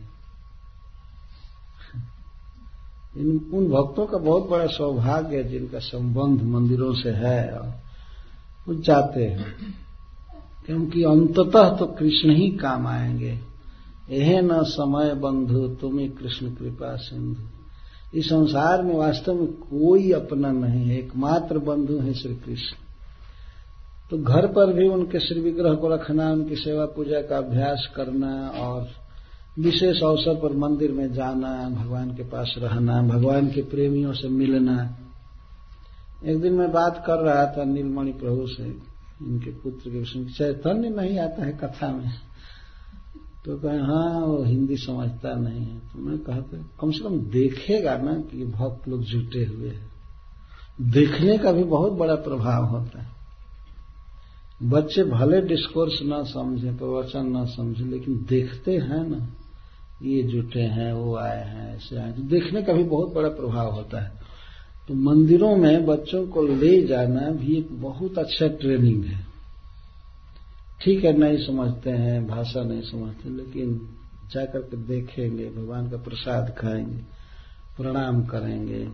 [3.16, 7.74] इन, उन भक्तों का बहुत बड़ा सौभाग्य है जिनका संबंध मंदिरों से है और
[8.68, 9.54] वो जाते हैं
[10.66, 13.38] क्योंकि अंततः तो कृष्ण ही काम आएँगे।
[14.10, 17.61] यह न समय बंधु, तुम्हें कृष्ण कृपा सिंधु।
[18.14, 22.76] इस संसार में वास्तव में कोई अपना नहीं है, एकमात्र बंधु है श्री कृष्ण।
[24.10, 28.48] तो घर पर भी उनके श्री विग्रह को रखना, उनकी सेवा पूजा का अभ्यास करना
[28.48, 28.88] और
[29.58, 34.98] विशेष अवसर पर मंदिर में जाना, भगवान के पास रहना, भगवान के प्रेमियों से मिलना।
[36.24, 38.64] एक दिन मैं बात कर रहा था, नीलमणि प्रभु से,
[39.26, 42.10] इनके पुत्र के चैतन्य नहीं आता है कथा में।
[43.44, 47.96] तो कहे हाँ वो हिंदी समझता नहीं है। तो मैं कहते कम से कम देखेगा
[47.96, 49.92] ना कि भक्त लोग जुटे हुए हैं।
[50.80, 53.22] देखने का भी बहुत बड़ा प्रभाव होता है।
[54.62, 59.36] बच्चे भले डिस्कोर्स ना समझे, प्रवचन ना समझे, लेकिन देखते हैं ना,
[60.02, 63.72] ये जुटे हैं, वो आए हैं, ऐसे आए तो देखने का भी बहुत बड़ा प्रभाव
[63.72, 64.12] होता है।
[64.88, 69.31] तो मंदिरों में बच्चों को ले जाना भी एक बहुत अच्छा ट्रेनिंग है।
[70.82, 73.96] ठीक है, नहीं समझते हैं, भाषा नहीं समझते, लेकिन
[74.30, 76.96] जाकर के देखेंगे, भगवान का प्रसाद खाएँगे,
[77.76, 78.88] प्रणाम करेंगे,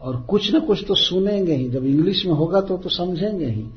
[0.00, 3.70] और कुछ न कुछ तो सुनेंगे ही। जब इंग्लिश में होगा तो तो समझेंगे ही।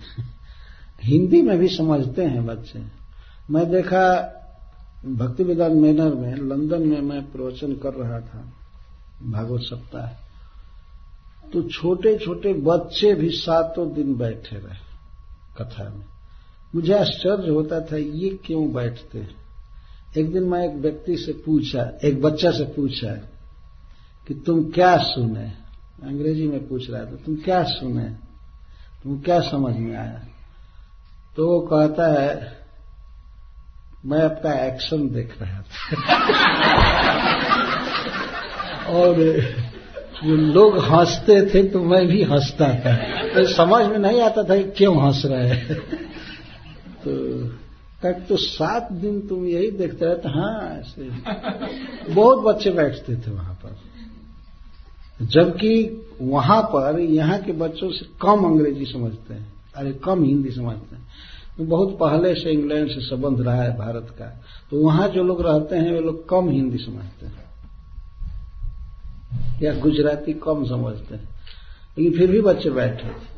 [1.04, 2.84] हिंदी में भी समझते हैं बच्चे।
[3.50, 4.34] मैं देखा
[5.06, 8.54] भक्ति विदान मेनर में, लंदन में मैं प्रवचन कर रहा था,
[9.24, 10.08] भागवत सप्ताह।
[11.50, 14.76] तो छोटे छोटे बच्चे भी सातों दिन बैठे रहे
[15.58, 16.17] कथा में।
[16.78, 19.36] मुझे आश्चर्य होता था, ये क्यों बैठते हैं?
[20.18, 23.08] एक दिन मैं एक व्यक्ति से पूछा, एक बच्चा से पूछा
[24.28, 25.54] कि तुम क्या सुने?
[26.04, 28.04] अंग्रेज़ी में पूछ रहा था, तुम क्या सुने?
[29.04, 30.24] तुम क्या समझ में आया?
[31.38, 32.58] तो वो कहता है,
[34.06, 36.16] मैं आपका एक्शन देख रहा था।
[38.86, 39.16] और
[40.24, 42.96] जो लोग हँसते थे तो मैं भी हंसता था।
[43.28, 46.08] तो समझ में नहीं आता था कि क्यों हंस रहे हैं।
[48.04, 51.10] तक तो सात दिन तुम यही देखते रहते हाँ। ऐसे
[52.14, 53.76] बहुत बच्चे बैठते थे वहाँ पर।
[55.26, 60.96] जबकि वहाँ पर यहाँ के बच्चों से कम अंग्रेज़ी समझते हैं। अरे, कम हिंदी समझते
[60.96, 61.08] हैं।
[61.58, 64.26] तो बहुत पहले से इंग्लैंड से संबंध रहा है भारत का।
[64.72, 67.48] तो वहाँ जो लोग रहते हैं, वे लोग कम हिंदी समझते हैं।
[69.62, 71.30] या गुजराती कम समझते हैं।
[71.98, 73.37] लेकिन फिर भी बच्चे बैठे थे।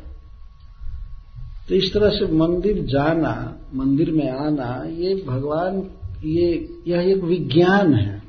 [1.70, 5.92] तो इस तरह से मंदिर जाना, मंदिर में आना, ये भगवान,
[6.24, 8.24] ये, यह एक विज्ञान है।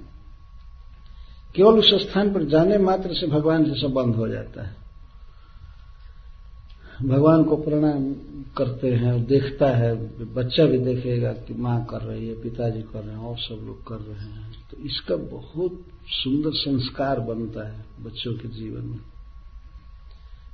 [1.54, 4.76] केवल उस स्थान पर जाने मात्र से भगवान से संबंध हो जाता है।
[7.02, 8.12] भगवान को प्रणाम
[8.56, 9.94] करते हैं और देखता है,
[10.34, 13.86] बच्चा भी देखेगा कि माँ कर रही है, पिताजी कर रहे हैं, और सब लोग
[13.88, 19.00] कर रहे हैं। तो इसका बहुत सुंदर संस्कार बनता है बच्चों के जीवन में।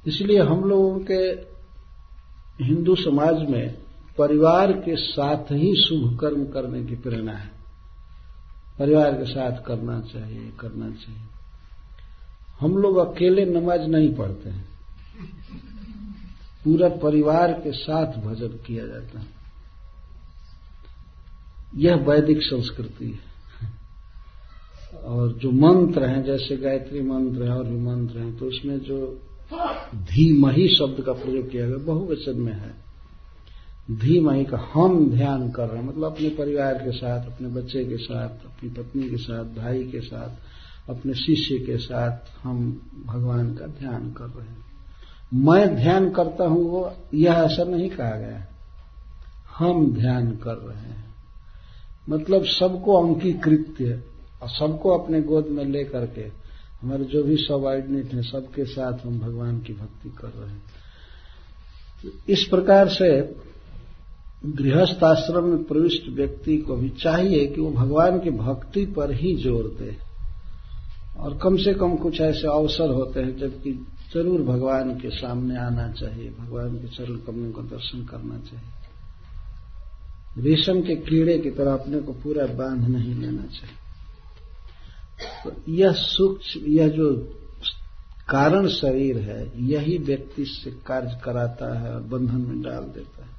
[0.06, 1.55] इसलिए हम लोगों के
[2.60, 3.78] हिंदू समाज में
[4.18, 7.50] परिवार के साथ ही शुभ कर्म करने की प्रेरणा है।
[8.78, 11.20] परिवार के साथ करना चाहिए करना चाहिए।
[12.60, 14.68] हम लोग अकेले नमाज़ नहीं पढ़ते हैं।
[16.64, 19.26] पूरा परिवार के साथ भजन किया जाता है।
[21.76, 23.36] यह वैदिक संस्कृति है।
[24.98, 29.20] और जो मंत्र हैं, जैसे गायत्री मंत्र है और भी मंत्र हैं तो उसमें जो
[29.94, 32.74] धीमही शब्द का प्रयोग किया गया, बहुवचन में है।
[33.90, 37.96] धीमही का हम ध्यान कर रहे हैं मतलब अपने परिवार के साथ, अपने बच्चे के
[37.96, 40.30] साथ, अपनी पत्नी के साथ, भाई के साथ,
[40.90, 44.66] अपने शिष्य के साथ हम भगवान का ध्यान कर रहे हैं।
[45.34, 48.46] मैं ध्यान करता हूँ, वो यह ऐसा नहीं कहा गया
[49.58, 51.14] हम ध्यान कर रहे हैं।
[52.08, 54.04] मतलब सबको अंकीकृत
[54.42, 56.45] और सबको अपने गोद में लेकर करके
[56.86, 60.62] हमारे जो भी सबॉर्डिनेट हैं, सबके साथ हम भगवान की भक्ति कर रहे हैं।
[62.02, 63.34] तो इस प्रकार से
[64.46, 69.36] गृहस्थ आश्रम में प्रविष्ट व्यक्ति को भी चाहिए कि वो भगवान की भक्ति पर ही
[69.36, 69.96] ज़ोर दे।
[71.18, 73.72] और कम से कम कुछ ऐसे अवसर होते हैं, जबकि
[74.14, 78.70] ज़रूर भगवान के सामने आना चाहिए, भगवान के चरण कमलों का दर्शन करना चाहिए।
[80.38, 83.85] रेशम के कीड़े की तरह अपने को पूरा बाँध नहीं लेना चाहिए।
[85.22, 87.14] तो यह सूक्ष्म, यह जो
[88.28, 93.30] कारण शरीर है, यही व्यक्ति से कार्य कराता है, बंधन में डाल देता है।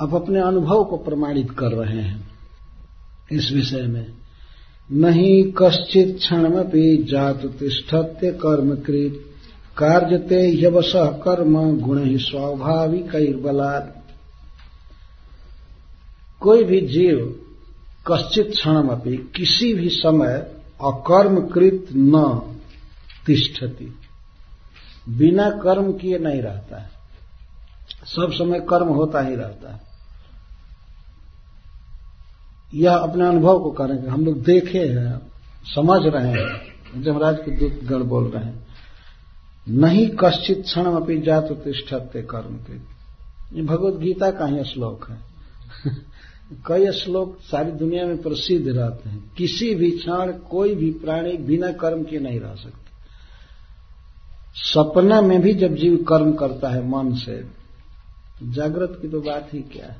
[0.00, 2.30] अब अपने अनुभव को प्रमाणित कर रहे हैं
[3.32, 4.06] इस विषय में।
[4.92, 9.24] नहीं कश्चित क्षणमपि जात तिष्ठत्य कर्मकृत,
[9.76, 14.04] कार्यते यवश कर्म गुण ही स्वाभाविक बलात्
[16.40, 17.40] कोई भी जीव
[18.06, 20.34] कश्चित क्षण क्षणमपि किसी भी समय
[20.84, 22.40] अकर्मकृत न
[23.26, 23.98] तिष्ठति।
[25.08, 26.90] बिना कर्म किए नहीं रहता है।
[28.06, 29.80] सब समय कर्म होता ही रहता है।
[32.74, 35.32] यह अपने अनुभव को करेंगे हम लोग देखे हैं,
[35.64, 38.66] समझ रहे हैं। जमराज के दूत गण बोल रहे हैं,
[39.68, 42.76] नहीं कश्चित क्षण अपनी जात तिष्ठते कर्म के
[43.56, 45.16] ये भगवत गीता का ही श्लोक है।
[46.66, 51.72] कई श्लोक सारी दुनिया में प्रसिद्ध रहते हैं। किसी भी क्षण कोई भी प्राणी बिना
[51.72, 52.84] कर्म के नहीं रह सकते।
[54.54, 57.44] सपना में भी जब जीव कर्म करता है मन से
[58.42, 59.96] जागृत की तो बात ही क्या है?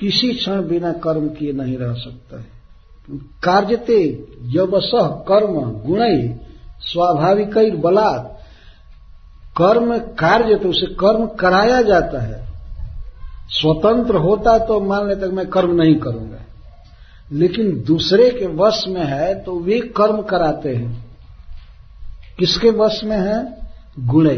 [0.00, 2.46] किसी क्षण बिना कर्म किए नहीं रह सकता है।
[3.44, 4.90] कार्यते यवस
[5.28, 6.00] कर्म गुण
[6.80, 8.42] स्वाभाविक बलात्
[9.56, 12.43] कर्म कार्य तो उसे कर्म कराया जाता है।
[13.48, 16.40] स्वतंत्र होता तो मान लेता मैं कर्म नहीं करूँगा।
[17.32, 21.16] लेकिन दूसरे के वश में है तो वे कर्म कराते हैं।
[22.38, 23.56] किसके वश में है?
[23.98, 24.30] गुण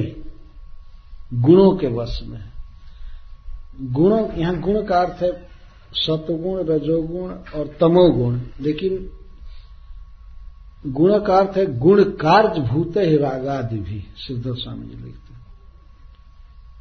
[1.35, 2.53] गुणों के वश में है।
[3.93, 5.49] गुणों, यहाँ गुण का अर्थ है
[5.93, 9.11] सतगुण रजोगुण और तमोगुण। लेकिन
[10.87, 15.26] गुण का अर्थ है गुण कार्य भूत ही रागादि भी सिद्ध स्वामी जी लिखते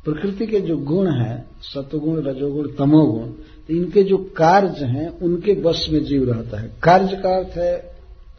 [0.05, 3.27] प्रकृति के जो गुण है सतगुण रजोगुण, तमोगुण
[3.67, 7.95] तो इनके जो कार्य हैं, उनके बस में जीव रहता है। कार्य का अर्थ है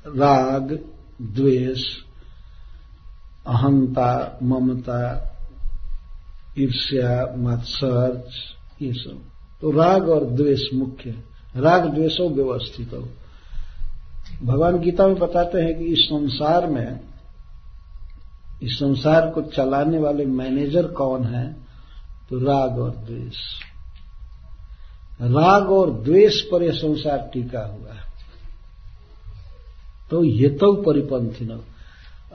[0.07, 0.79] राग,
[1.23, 1.83] द्वेष,
[3.47, 5.33] अहंता, ममता,
[6.59, 8.33] ईर्ष्या मत्सर्ज
[8.83, 9.21] ये सब।
[9.61, 11.25] तो राग और द्वेष मुख्य है।
[11.57, 13.09] राग द्वेषो व्यवस्थित हो।
[14.43, 17.01] भगवान गीता में बताते हैं कि इस संसार में
[18.63, 21.53] इस संसार को चलाने वाले मैनेजर कौन है?
[22.31, 23.37] तो राग और द्वेष।
[25.23, 28.07] राग और द्वेष पर यह संसार टीका हुआ है।
[30.11, 31.61] तो ये तो परिपंथी न।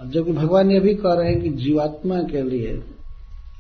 [0.07, 2.83] जबकि भगवान ये भी कह रहे हैं कि जीवात्मा के लिए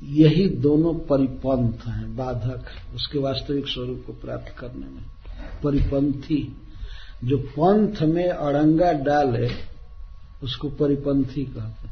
[0.03, 5.03] यही दोनों परिपंथ हैं, बाधक, उसके वास्तविक स्वरूप को प्राप्त करने में।
[5.63, 6.57] परिपंथी,
[7.23, 9.49] जो पंथ में अड़ंगा डाले,
[10.43, 11.90] उसको परिपंथी कहते हैं।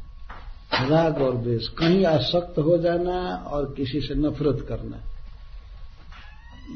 [0.74, 4.96] राग और द्वेष, कहीं आसक्त हो जाना और किसी से नफरत करना।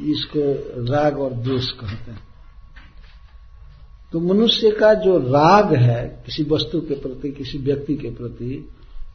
[0.05, 0.41] इसको
[0.93, 2.21] राग और द्वेष कहते हैं।
[4.13, 8.69] तो मनुष्य का जो राग है, किसी वस्तु के प्रति, किसी व्यक्ति के प्रति,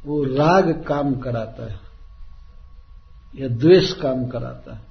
[0.06, 1.80] वो राग काम कराता है।
[3.36, 4.82] या द्वेष काम कराता है।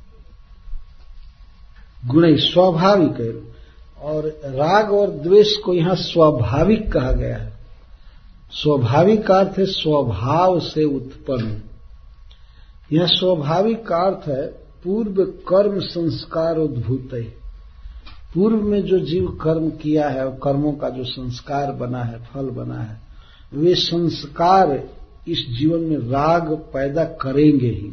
[2.06, 3.58] गुण स्वाभाविक है।
[4.02, 7.57] और राग और द्वेष को यहाँ स्वाभाविक कहा गया है।
[8.50, 11.62] स्वाभाविक का अर्थ है, स्वभाव से उत्पन्न।
[12.92, 14.46] यह स्वाभाविक का अर्थ है,
[14.84, 17.10] पूर्व कर्म संस्कार उद्भूत
[18.34, 22.46] पूर्व में जो जीव कर्म किया है और कर्मों का जो संस्कार बना है, फल
[22.46, 23.00] बना है,
[23.54, 24.88] वे संस्कार
[25.28, 27.92] इस जीवन में राग पैदा करेंगे ही,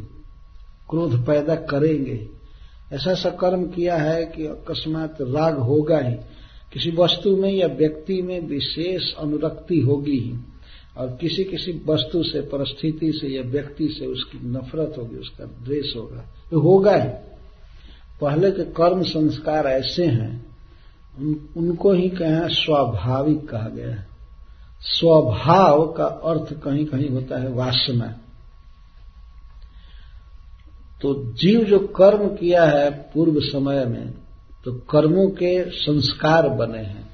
[0.90, 2.30] क्रोध पैदा करेंगे ही।
[2.94, 6.16] ऐसा ऐसा कर्म किया है कि अकस्मात राग होगा ही।
[6.76, 10.40] किसी वस्तु में या व्यक्ति में विशेष अनुरक्ति होगी
[10.98, 15.96] और किसी किसी वस्तु से परिस्थिति से या व्यक्ति से उसकी नफरत होगी उसका द्वेष
[15.96, 16.20] होगा।
[16.54, 17.10] ये होगा ही।
[18.22, 20.46] पहले के कर्म संस्कार ऐसे हैं
[21.20, 24.08] उन, उनको ही कहें स्वाभाविक कहा गया है।
[24.82, 28.20] स्वभाव का अर्थ कहीं कहीं होता है वासना।
[31.02, 34.25] तो जीव जो कर्म किया है पूर्व समय में
[34.66, 37.10] तो कर्मों के संस्कार बने हैं।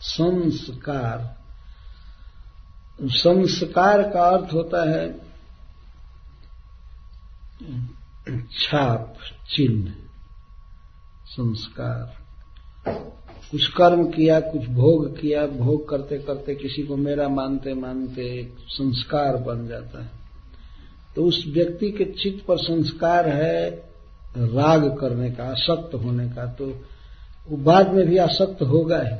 [0.00, 1.44] संस्कार।
[3.02, 5.12] संस्कार का अर्थ होता है
[8.52, 9.14] छाप,
[9.54, 9.94] चिन्ह,
[11.26, 12.24] संस्कार।
[13.50, 18.56] कुछ कर्म किया, कुछ भोग किया, भोग करते करते किसी को मेरा मानते मानते एक
[18.68, 20.10] संस्कार बन जाता है।
[21.16, 23.70] तो उस व्यक्ति के चित्त पर संस्कार है
[24.36, 26.84] राग करने का, आसक्त होने का। तो
[27.50, 29.16] वो बाद में भी आसक्त होगा ही।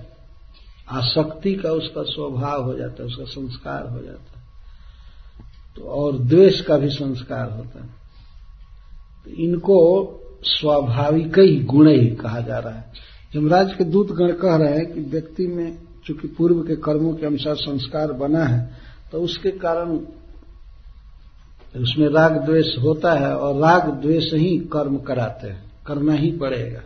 [0.91, 4.45] आसक्ति का उसका स्वभाव हो जाता है, उसका संस्कार हो जाता है।
[5.77, 7.89] तो और द्वेष का भी संस्कार होता है।
[9.25, 9.77] तो इनको
[10.43, 12.93] स्वाभाविक ही गुण ही कहा जा रहा है।
[13.37, 17.27] यमराज के दूत गण कह रहे हैं कि व्यक्ति में चूँकि पूर्व के कर्मों के
[17.27, 18.71] अनुसार संस्कार बना है
[19.13, 19.99] तो उसके कारण
[21.83, 26.81] उसमें राग द्वेष होता है और राग द्वेष ही कर्म कराते हैं। करना ही पड़ेगा।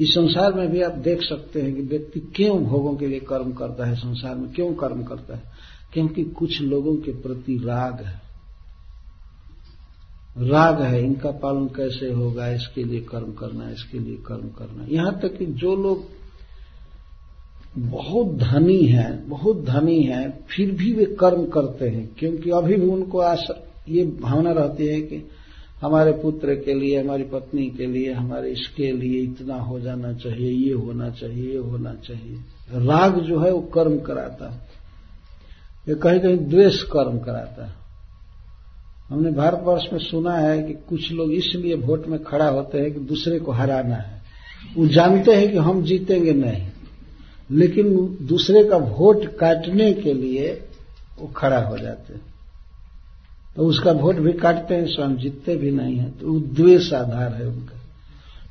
[0.00, 3.52] इस संसार में भी आप देख सकते हैं कि व्यक्ति क्यों भोगों के लिए कर्म
[3.52, 5.42] करता है, संसार में क्यों कर्म करता है?
[5.92, 8.28] क्योंकि कुछ लोगों के प्रति राग है।
[10.38, 12.48] राग है, इनका पालन कैसे होगा?
[12.48, 16.04] इसके लिए कर्म करना, इसके लिए कर्म करना। यहाँ तक कि जो लोग
[17.78, 22.86] बहुत धनी हैं, बहुत धनी हैं, फिर भी वे कर्म करते हैं, क्योंकि अभी भी
[22.86, 25.28] उनको आशा ये भावना रहती है कि
[25.80, 30.68] हमारे पुत्र के लिए, हमारी पत्नी के लिए, हमारे इसके लिए इतना हो जाना चाहिए,
[30.68, 32.36] ये होना चाहिए, ये होना चाहिए।
[32.72, 34.60] राग जो है वो कर्म कराता है।
[35.88, 37.72] ये कहीं कहीं द्वेष कर्म कराता है।
[39.08, 43.00] हमने भारतवर्ष में सुना है कि कुछ लोग इसलिए वोट में खड़ा होते हैं कि
[43.00, 44.22] दूसरे को हराना है।
[44.76, 46.68] वो जानते हैं कि हम जीतेंगे नहीं,
[47.50, 50.68] लेकिन दूसरे का वोट काटने के लिए
[51.20, 52.20] वो खड़ा हो जाते हैं।
[53.56, 57.34] तो उसका वोट भी काटते हैं, स्वयं जीतते भी नहीं है। तो वो द्वेष आधार
[57.34, 57.78] है उनका।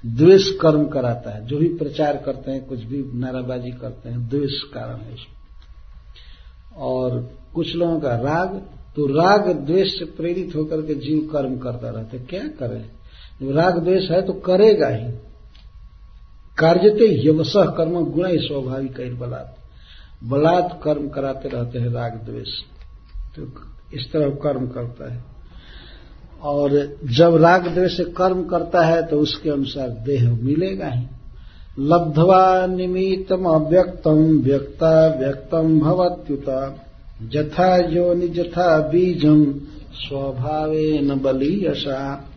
[0.05, 4.63] द्वेष कर्म कराता है। जो भी प्रचार करते हैं, कुछ भी नाराबाजी करते हैं, द्वेष
[4.63, 5.37] कारण है उसमें।
[6.77, 8.61] और कुछ लोगों का राग
[8.95, 12.85] तो राग द्वेष से प्रेरित होकर के जीव कर्म करता रहता है। क्या करे?
[13.41, 15.11] जब राग द्वेष है तो करेगा ही।
[16.57, 19.59] कार्यते यवस कर्म गुण ही स्वाभाविक बलात्।
[20.23, 22.49] बलात् कर्म कराते रहते हैं राग द्वेष।
[23.37, 23.51] तो
[23.93, 25.23] इस तरह कर्म करता है।
[26.41, 31.07] और जब राग द्वेष से कर्म करता है तो उसके अनुसार देह मिलेगा ही।
[31.79, 36.83] लब्धवा निमित्तम अव्यक्तम, व्यक्ता व्यक्तम भवत्युता।
[37.23, 39.53] जथा योनि जथा बीजम
[39.93, 42.29] स्वभावे न बलीयसा।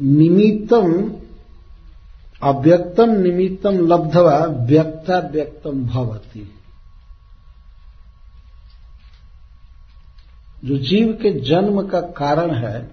[0.00, 1.12] निमित्तम,
[2.42, 6.54] अव्यक्तम निमित्तम लब्धवा व्यक्ता व्यक्तम भवती।
[10.64, 12.90] जो जीव के जन्म का कारण है,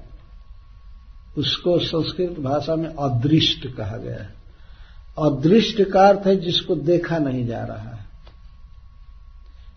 [1.38, 4.34] उसको संस्कृत भाषा में अदृष्ट कहा गया है।
[5.20, 8.06] अदृष्ट का अर्थ है जिसको देखा नहीं जा रहा है।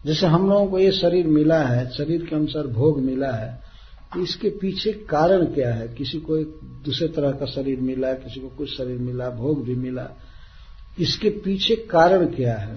[0.07, 3.61] जैसे हम लोगों को ये शरीर मिला है, शरीर के अनुसार भोग मिला है
[4.15, 5.89] तो इसके पीछे कारण क्या है?
[5.89, 9.75] किसी को एक दूसरे तरह का शरीर मिला, किसी को कुछ शरीर मिला, भोग भी
[9.75, 10.09] मिला।
[10.99, 12.77] इसके पीछे कारण क्या है?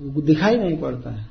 [0.00, 1.26] दिखाई नहीं पड़ता है।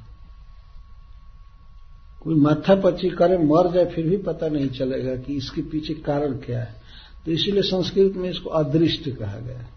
[2.24, 6.34] कोई माथा पच्ची करे, मर जाए, फिर भी पता नहीं चलेगा कि इसके पीछे कारण
[6.34, 6.76] क्या है।
[7.26, 9.68] तो इसीलिए संस्कृत में इसको अदृष्ट कहा गया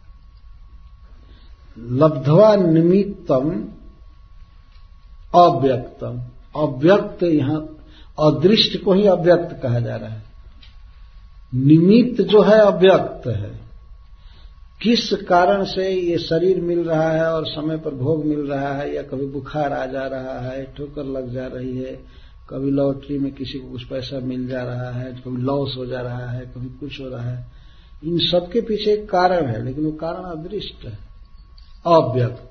[1.79, 3.51] लब्धवा निमित्तम
[5.35, 6.23] अव्यक्तम।
[6.57, 7.61] अव्यक्त यहाँ,
[8.21, 10.23] अदृष्ट को ही अव्यक्त कहा जा रहा है।
[11.55, 13.61] निमित्त जो है, अव्यक्त है।
[14.83, 18.95] किस कारण से ये शरीर मिल रहा है और समय पर भोग मिल रहा है
[18.95, 23.33] या कभी बुखार आ जा रहा है, ठोकर लग जा रही है कभी लॉटरी में
[23.33, 26.67] किसी को कुछ पैसा मिल जा रहा है कभी लॉस हो जा रहा है, कभी
[26.67, 27.47] कुछ हो रहा है।
[28.05, 30.99] इन सबके पीछे एक कारण है, लेकिन वो कारण अदृष्ट है।
[31.87, 32.51] अव्यक्त।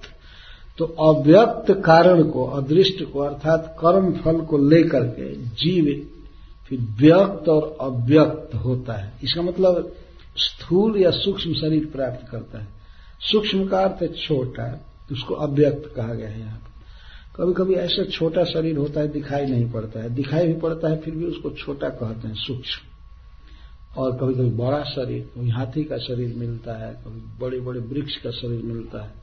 [0.77, 6.07] तो अव्यक्त कारण को, अदृष्ट को, अर्थात कर्म फल को लेकर के जीव
[6.67, 9.95] फिर व्यक्त और अव्यक्त होता है। इसका मतलब
[10.37, 12.67] स्थूल या सूक्ष्म शरीर प्राप्त करता है।
[13.19, 16.70] सूक्ष्म का अर्थ छोटा उसको अव्यक्त कहा गया है यहाँ पर।
[17.35, 20.99] कभी कभी ऐसा छोटा शरीर होता है, दिखाई नहीं पड़ता है। दिखाई भी पड़ता है,
[21.01, 22.87] फिर भी उसको छोटा कहते हैं, सूक्ष्म।
[24.01, 28.15] और कभी कभी बड़ा शरीर, कभी हाथी का शरीर मिलता है, कभी बड़े बड़े वृक्ष
[28.15, 29.13] का शरीर मिलता है,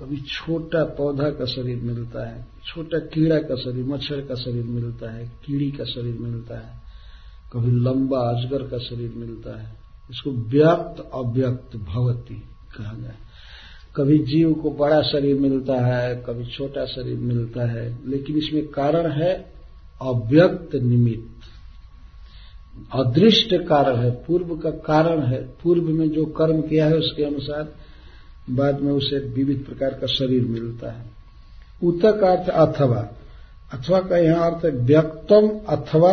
[0.00, 5.10] कभी छोटा पौधा का शरीर मिलता है, छोटा कीड़ा का शरीर, मच्छर का शरीर मिलता
[5.10, 6.80] है, कीड़ी का शरीर मिलता है,
[7.52, 9.76] कभी लंबा अजगर का शरीर मिलता है।
[10.10, 12.34] इसको व्यक्त अव्यक्त भवती
[12.78, 13.14] कहा गया
[13.96, 19.10] कभी जीव को बड़ा शरीर मिलता है, कभी छोटा शरीर मिलता है, लेकिन इसमें कारण
[19.10, 19.52] है
[20.02, 21.36] अव्यक्त निमित्त।
[22.94, 27.74] अदृष्ट कारण है, पूर्व का कारण है। पूर्व में जो कर्म किया है उसके अनुसार
[28.50, 31.04] बाद में उसे विविध प्रकार का शरीर मिलता है।
[31.84, 33.10] उतक अर्थ अथवा।
[33.74, 36.12] अथवा का यहाँ अर्थ है व्यक्तम अथवा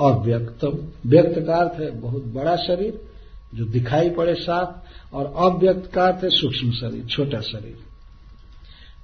[0.00, 3.09] अव्यक्तम। व्यक्त का अर्थ है बहुत बड़ा शरीर
[3.54, 7.78] जो दिखाई पड़े साफ़ और अव्यक्त का है सूक्ष्म शरीर, छोटा शरीर।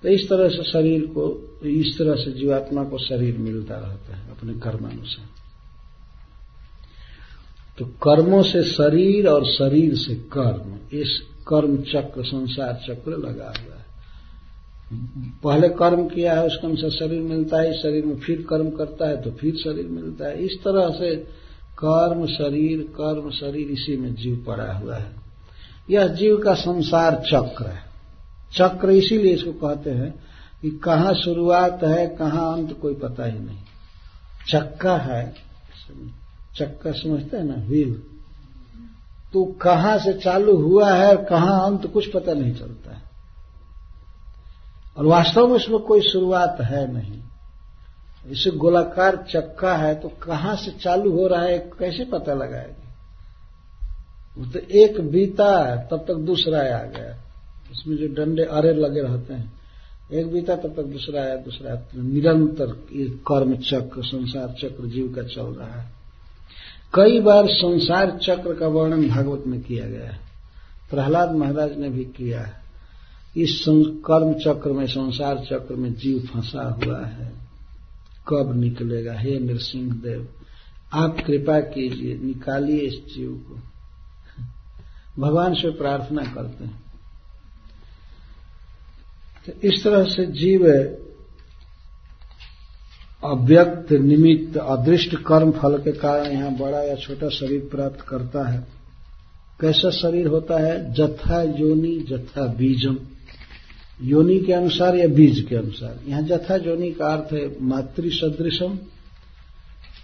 [0.02, 1.24] तो इस तरह से शरीर को,
[1.66, 5.28] इस तरह से जीवात्मा को शरीर मिलता रहता है अपने कर्मानुसार।
[7.78, 13.76] तो कर्मों से शरीर और शरीर से कर्म, इस कर्म चक्र, संसार चक्र लगा हुआ
[13.76, 13.86] है।
[15.44, 19.22] पहले कर्म किया है, उसके अनुसार शरीर मिलता है, शरीर में फिर कर्म करता है
[19.22, 21.26] तो फिर शरीर मिलता है। इस तरह से
[21.78, 25.12] कर्म शरीर कर्म शरीर इसी में जीव पड़ा हुआ है।
[25.90, 27.82] यह जीव का संसार चक्र है।
[28.52, 30.14] चक्र इसीलिए इसको कहते हैं
[30.62, 33.58] कि कहाँ शुरुआत है, कहाँ अंत कोई पता ही नहीं।
[34.48, 35.34] चक्का है,
[36.56, 38.02] चक्का समझते हैं ना, व्हील।
[39.32, 43.02] तो कहाँ से चालू हुआ है और कहाँ अंत कुछ पता नहीं चलता है।
[44.96, 47.22] और वास्तव में इसमें कोई शुरुआत है नहीं।
[48.30, 52.82] इसे गोलाकार चक्का है तो कहाँ से चालू हो रहा है कैसे पता लगाएगी?
[54.38, 57.22] वो तो एक बीता तब तक दूसरा आ गया।
[57.72, 59.52] उसमें जो डंडे अरे लगे रहते हैं,
[60.12, 62.66] एक बीता, तब तक दूसरा आया दूसरा आया। निरंतर
[63.26, 65.90] कर्म चक्र, संसार चक्र, जीव का चल रहा है।
[66.94, 70.18] कई बार संसार चक्र का वर्णन भागवत में किया गया है।
[70.90, 72.52] प्रहलाद महाराज ने भी किया है।
[73.36, 73.64] इस
[74.06, 77.45] कर्म चक्र में, संसार चक्र में जीव फंसा हुआ है।
[78.28, 79.14] कब निकलेगा?
[79.18, 80.28] हे नृसिंह देव,
[80.92, 83.60] आप कृपा कीजिए, निकालिए इस जीव को।
[85.22, 86.82] भगवान से प्रार्थना करते हैं।
[89.46, 90.66] तो इस तरह से जीव
[93.24, 98.66] अव्यक्त, निमित्त, अदृष्ट कर्म फल के कारण यहाँ बड़ा या छोटा शरीर प्राप्त करता है।
[99.60, 100.94] कैसा शरीर होता है?
[100.94, 102.98] जथा योनि, जथा बीजम।
[104.02, 108.78] योनि के अनुसार या बीज के अनुसार। यहाँ जथा योनि का अर्थ है मातृ सदृशम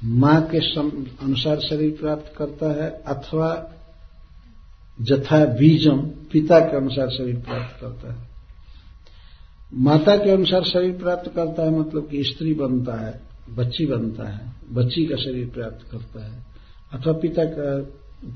[0.04, 0.58] माँ के
[1.24, 3.70] अनुसार शरीर प्राप्त करता है अथवा
[5.00, 5.98] जथा बीजम
[6.32, 8.28] पिता के अनुसार शरीर प्राप्त करता है।
[9.74, 13.20] माता के अनुसार शरीर प्राप्त करता है मतलब कि स्त्री बनता है,
[13.50, 16.46] बच्ची बनता है, बच्ची का शरीर प्राप्त करता है।
[16.92, 17.80] अथवा पिता का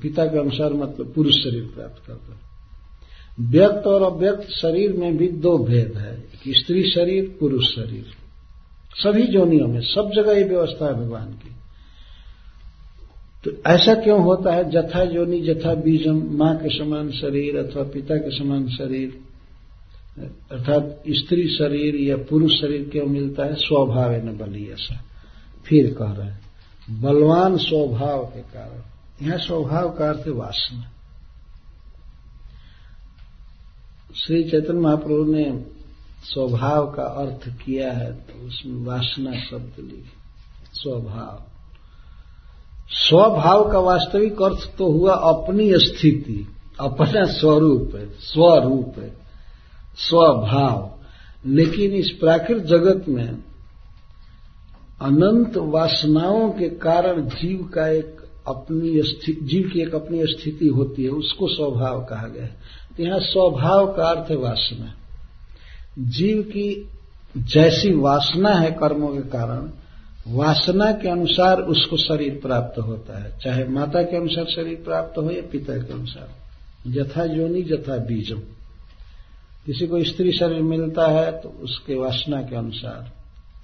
[0.01, 2.46] पिता के अनुसार मतलब पुरुष शरीर प्राप्त करता है।
[3.39, 8.05] व्यक्त और अव्यक्त शरीर में भी दो भेद है, स्त्री शरीर, पुरुष शरीर।
[8.95, 11.51] सभी जोनियों में सब जगह ये व्यवस्था है भगवान की।
[13.43, 14.71] तो ऐसा क्यों होता है?
[14.71, 19.19] जथा जोनी जथा बीजम, माँ के समान शरीर अथवा पिता के समान शरीर,
[20.51, 23.55] अर्थात स्त्री शरीर या पुरुष शरीर क्यों मिलता है?
[23.55, 25.03] स्वभाव न बली ऐसा।
[25.65, 26.41] फिर कह रहे हैं,
[27.01, 28.81] बलवान स्वभाव के कारण।
[29.27, 30.93] यह स्वभाव का अर्थ वासना।
[34.15, 35.63] श्री चैतन्य महाप्रभु ने
[36.23, 40.03] स्वभाव का अर्थ किया है तो उसमें वासना शब्द ली
[40.73, 41.43] स्वभाव।
[42.89, 46.47] स्वभाव का वास्तविक अर्थ तो हुआ अपनी स्थिति,
[46.79, 49.09] अपना स्वरूप है स्वरूप है,
[49.97, 50.93] स्वभाव।
[51.45, 53.29] लेकिन इस प्राकृत जगत में
[55.01, 59.01] अनंत वासनाओं के कारण जीव का एक अपनी
[59.43, 62.55] जीव की एक अपनी स्थिति होती है, उसको स्वभाव कहा गया है।
[62.99, 64.93] यहाँ स्वभाव का अर्थ है वासना।
[65.99, 66.89] जीव की
[67.37, 69.71] जैसी वासना है कर्मों के कारण,
[70.27, 75.31] वासना के अनुसार उसको शरीर प्राप्त होता है। चाहे माता के अनुसार शरीर प्राप्त हो
[75.31, 76.29] या पिता के अनुसार।
[76.91, 78.39] जथा योनि जथा बीजम।
[79.65, 83.11] किसी को स्त्री शरीर मिलता है तो उसके वासना के अनुसार।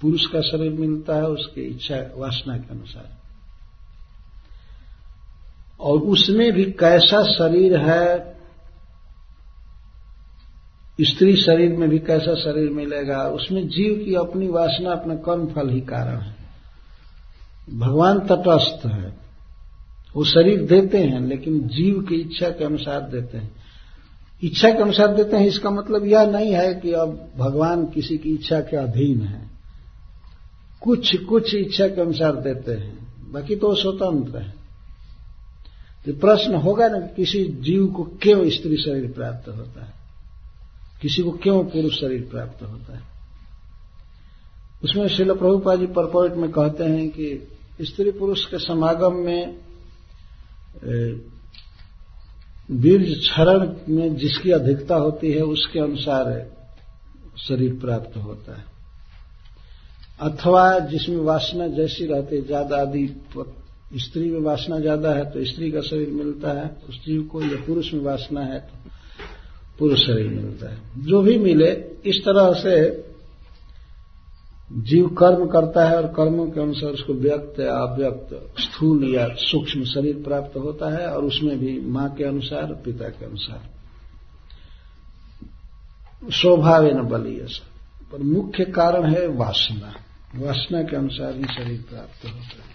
[0.00, 3.14] पुरुष का शरीर मिलता है, उसकी इच्छा वासना के अनुसार।
[5.80, 8.33] और उसमें भी कैसा शरीर है
[11.00, 15.68] स्त्री शरीर में भी कैसा शरीर मिलेगा, उसमें जीव की अपनी वासना, अपना कर्म फल
[15.68, 16.36] ही कारण है।
[17.74, 19.16] भगवान तटस्थ है।
[20.16, 23.50] वो शरीर देते हैं, लेकिन जीव की इच्छा के अनुसार देते हैं।
[24.42, 28.34] इच्छा के अनुसार देते हैं, इसका मतलब यह नहीं है कि अब भगवान किसी की
[28.34, 29.50] इच्छा के अधीन है।
[30.80, 34.54] कुछ कुछ इच्छा के अनुसार देते हैं, बाकी तो स्वतंत्र है।
[36.06, 40.03] तो प्रश्न होगा ना कि किसी जीव को क्यों स्त्री शरीर प्राप्त होता है?
[41.04, 43.02] किसी को क्यों पुरुष शरीर प्राप्त होता है?
[44.84, 47.26] उसमें शिल प्रभुपा जी परपोर्ट में कहते हैं कि
[47.80, 49.56] स्त्री पुरुष के समागम में
[52.72, 56.24] वीर क्षरण में जिसकी अधिकता होती है, उसके अनुसार
[57.38, 58.64] शरीर प्राप्त होता है।
[60.20, 63.06] अथवा जिसमें वासना जैसी रहती है, ज़्यादा आदि
[63.98, 67.64] स्त्री में वासना ज़्यादा है तो स्त्री का शरीर मिलता है उस जीव को या
[67.66, 68.90] पुरुष में वासना है तो
[69.78, 71.70] पुरुष शरीर मिलता है। जो भी मिले,
[72.06, 73.04] इस तरह से
[74.72, 79.84] जीव कर्म करता है और कर्मों के अनुसार उसको व्यक्त या अव्यक्त, स्थूल या सूक्ष्म
[79.84, 83.70] शरीर प्राप्त होता है और उसमें भी माँ के अनुसार, पिता के अनुसार।
[86.30, 87.46] स्वभाव न बलिय
[88.12, 89.94] पर मुख्य कारण है वासना।
[90.36, 92.74] वासना के अनुसार ही शरीर प्राप्त होता है।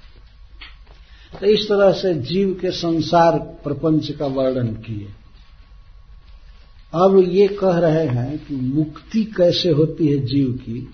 [1.39, 5.07] तो इस तरह से जीव के संसार प्रपंच का वर्णन किए।
[6.93, 10.93] अब ये कह रहे हैं कि मुक्ति कैसे होती है जीव की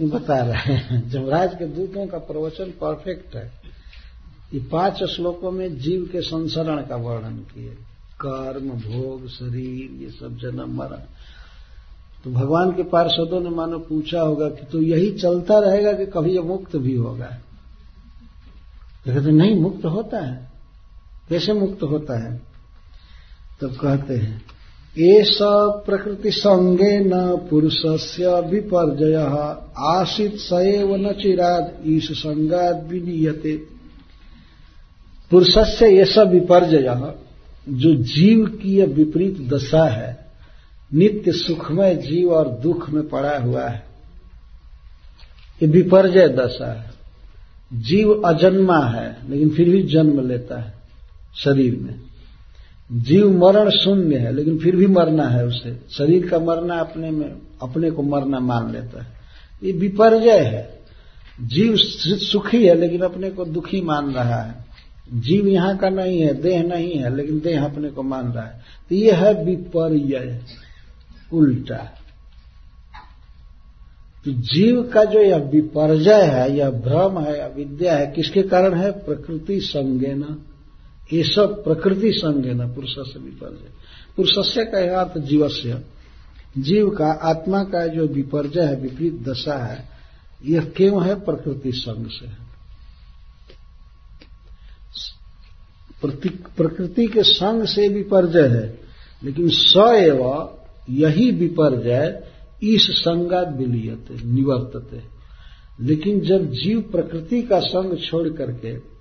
[0.00, 3.52] बता रहे हैं। जमराज के दूतों का प्रवचन परफेक्ट है
[4.54, 7.70] ये पाँच श्लोकों में जीव के संसरण का वर्णन किए।
[8.20, 10.98] कर्म, भोग, शरीर, ये सब जन्म, मरण।
[12.24, 16.30] तो भगवान के पार्षदों ने मानो पूछा होगा कि तो यही चलता रहेगा कि कभी
[16.30, 17.26] ये मुक्त भी होगा?
[19.08, 20.50] तो नहीं, मुक्त होता है।
[21.28, 22.51] कैसे मुक्त होता है?
[23.60, 24.42] तब कहते हैं
[24.98, 25.38] एस
[25.86, 29.14] प्रकृति संगे न पुरुष से विपर्जय
[29.78, 33.56] आशित सएव न चिराद ईश संगाद विनीयते।
[35.30, 37.14] पुरुष से सब विपर्जय,
[37.68, 40.26] जो जीव की यह विपरीत दशा है,
[40.94, 43.86] नित्य सुखमय जीव और दुख में पड़ा हुआ है।
[45.62, 46.90] ये विपर्जय दशा है।
[47.72, 50.74] जीव अजन्मा है, लेकिन फिर भी जन्म लेता है
[51.36, 52.00] शरीर में।
[52.92, 57.32] जीव मरण शून्य है, लेकिन फिर भी मरना है उसे। शरीर का मरना अपने में,
[57.62, 59.06] अपने को मरना मान लेता है।
[59.64, 60.78] ये विपर्जय है।
[61.40, 64.64] जीव सुखी है, लेकिन अपने को दुखी मान रहा है।
[65.14, 68.60] जीव यहाँ का नहीं है, देह नहीं है, लेकिन देह अपने को मान रहा है।
[68.88, 70.40] तो ये है विपर्य
[71.32, 71.98] उल्टा।
[74.24, 78.74] तो जीव का जो यह विपर्जय है, यह भ्रम है या विद्या है, किसके कारण
[78.74, 78.90] है?
[78.90, 80.38] प्रकृति संज्ञान।
[81.12, 83.70] ये सब प्रकृति संग है ना, पुरुष से विपर्जय
[84.16, 85.80] पुरुषस्य का अर्थ जीवस्य।
[86.58, 89.88] जीव का, आत्मा का जो विपर्जय है, विपरीत दशा है,
[90.44, 91.14] यह क्यों है?
[91.14, 92.52] प्रकृति संग से है।
[96.56, 98.80] प्रकृति के संग से विपर्जय है,
[99.24, 100.58] लेकिन स एवं
[100.90, 102.24] यही विपर्जय
[102.62, 105.02] इस संगात विलियते, निवर्तते।
[105.80, 108.91] लेकिन जब जीव प्रकृति का संग छोड़ करके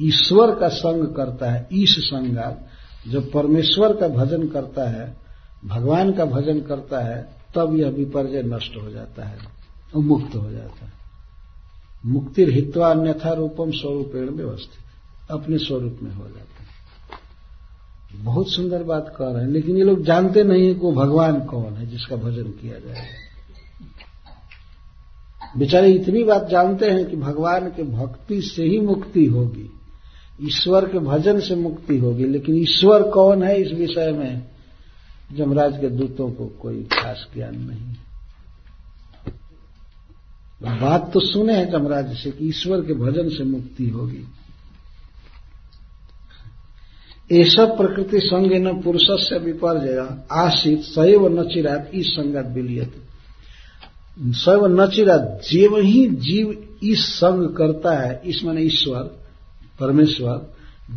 [0.00, 2.66] ईश्वर का संग करता है, ईश संगात।
[3.08, 5.16] जब परमेश्वर का भजन करता है,
[5.64, 9.38] भगवान का भजन करता है, तब यह विपर्जय नष्ट हो जाता है
[9.96, 10.92] और मुक्त हो जाता है।
[12.06, 14.86] मुक्ति हित्वा अन्यथा रूपम स्वरूपेण व्यवस्थित।
[15.30, 16.66] अपने स्वरूप में हो जाता है।
[18.24, 21.40] बहुत सुंदर बात कह रहे हैं, लेकिन ये लोग जानते नहीं है कि वो भगवान
[21.40, 23.08] कौन है जिसका भजन किया जाए।
[25.58, 29.70] बेचारे इतनी बात जानते हैं कि भगवान के भक्ति से ही मुक्ति होगी।
[30.42, 34.46] ईश्वर के भजन से मुक्ति होगी, लेकिन ईश्वर कौन है इस विषय में?
[35.32, 37.94] जमराज के दूतों को कोई खास ज्ञान नहीं।
[40.80, 44.24] बात तो सुने हैं जमराज से कि ईश्वर के भजन से मुक्ति होगी।
[47.32, 53.02] ऐसा प्रकृति संग न पुरुष से विपर्जय आशित, सैव न चिरात इस संगत विलियत
[54.20, 59.25] सैव न चिरात जीव ही जीव इस संग करता है इस माने ईश्वर।
[59.80, 60.54] परमेश्वर,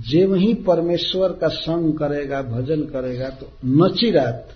[0.09, 4.47] जेव ही परमेश्वर का संग करेगा, भजन करेगा तो नचिरात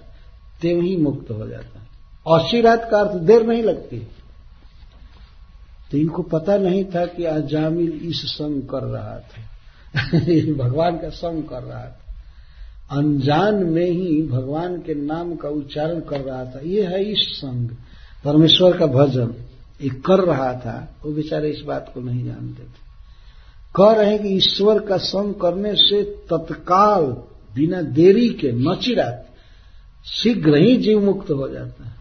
[0.61, 1.87] तेव ही मुक्त हो जाता है।
[2.27, 4.07] औशिरात का अर्थ देर नहीं लगती।
[5.91, 9.41] तो इनको पता नहीं था कि अजामिल इस संग कर रहा था।
[10.53, 11.99] भगवान का संग कर रहा था।
[12.91, 17.69] अनजान में ही भगवान के नाम का उच्चारण कर रहा था। ये है इस संग।
[18.25, 19.33] परमेश्वर का भजन।
[19.81, 22.82] ये कर रहा था। वो बेचारे इस बात को नहीं जानते थे।
[23.75, 27.05] कह रहे हैं कि ईश्वर का संग करने से तत्काल,
[27.55, 29.25] बिना देरी के नचिरात
[30.05, 31.91] शीघ्र ही जीव मुक्त हो जाता है।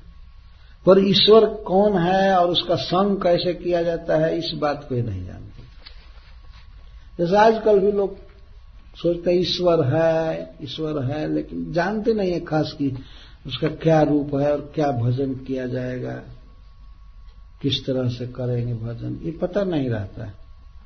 [0.86, 5.24] पर ईश्वर कौन है और उसका संग कैसे किया जाता है, इस बात को नहीं
[5.26, 5.62] जानते।
[7.18, 8.16] जैसे आजकल भी लोग
[8.96, 12.96] सोचते ईश्वर है ईश्वर है, लेकिन जानते नहीं है खास की
[13.46, 16.14] उसका क्या रूप है और क्या भजन किया जाएगा,
[17.62, 20.41] किस तरह से करेंगे भजन, ये पता नहीं रहता है।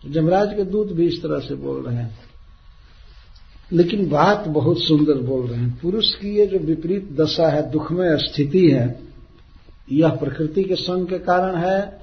[0.06, 2.18] जमराज के दूत भी इस तरह से बोल रहे हैं।
[3.72, 8.16] लेकिन बात बहुत सुंदर बोल रहे हैं। पुरुष की ये जो विपरीत दशा है, दुखमय
[8.16, 9.00] स्थिति है,
[9.92, 12.02] यह प्रकृति के संग के कारण है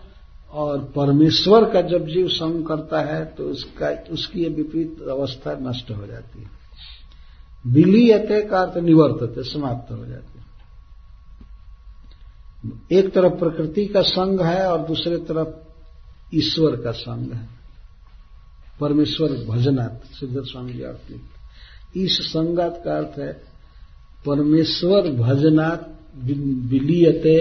[0.51, 5.91] और परमेश्वर का जब जीव संग करता है तो उसका, उसकी ये विपरीत अवस्था नष्ट
[5.91, 6.49] हो जाती है।
[7.67, 10.43] विलीयते का अर्थ निवर्तते, समाप्त हो जाती है।
[12.99, 15.49] एक तरफ़ प्रकृति का संग है और दूसरे तरफ़
[16.35, 17.62] ईश्वर का संग है।
[18.83, 20.99] परमेश्वर भजनात् सिद्ध स्वामी जी आप
[21.97, 23.31] इस संगात का अर्थ है,
[24.25, 25.83] परमेश्वर भजनात्
[26.69, 27.35] विलीयते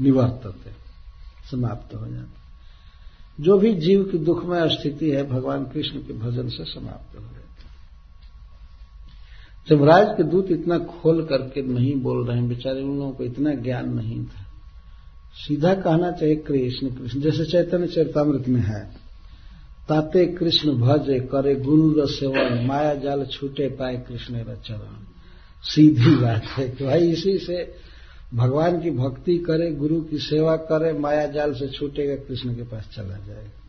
[0.00, 0.70] निवर्तते।
[1.50, 2.40] समाप्त हो जाते
[3.38, 7.40] जो भी जीव की दुखमय स्थिति है, भगवान कृष्ण के भजन से समाप्त हो जाती
[9.68, 13.24] जब राज के दूत इतना खोल करके नहीं बोल रहे हैं, बेचारे उन लोगों को
[13.24, 14.44] इतना ज्ञान नहीं था।
[15.36, 19.01] सीधा कहना चाहिए कृष्ण कृष्ण, जैसे चैतन्य चरितमृत में है
[19.88, 25.00] ताते कृष्ण भजे करे गुरु सेवन माया जाल छूटे पाए कृष्ण चरण
[25.64, 27.62] सीधी बात है कि भाई इसी से
[28.34, 32.88] भगवान की भक्ति करे गुरु की सेवा करे माया जाल से छूटेगा कृष्ण के पास
[32.96, 33.60] चला जाएगा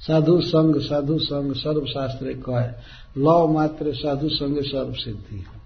[0.00, 2.68] साधु संग साधु संग सर्व शास्त्र कहे
[3.22, 5.60] लव मात्र साधु संग सर्व सिद्धि है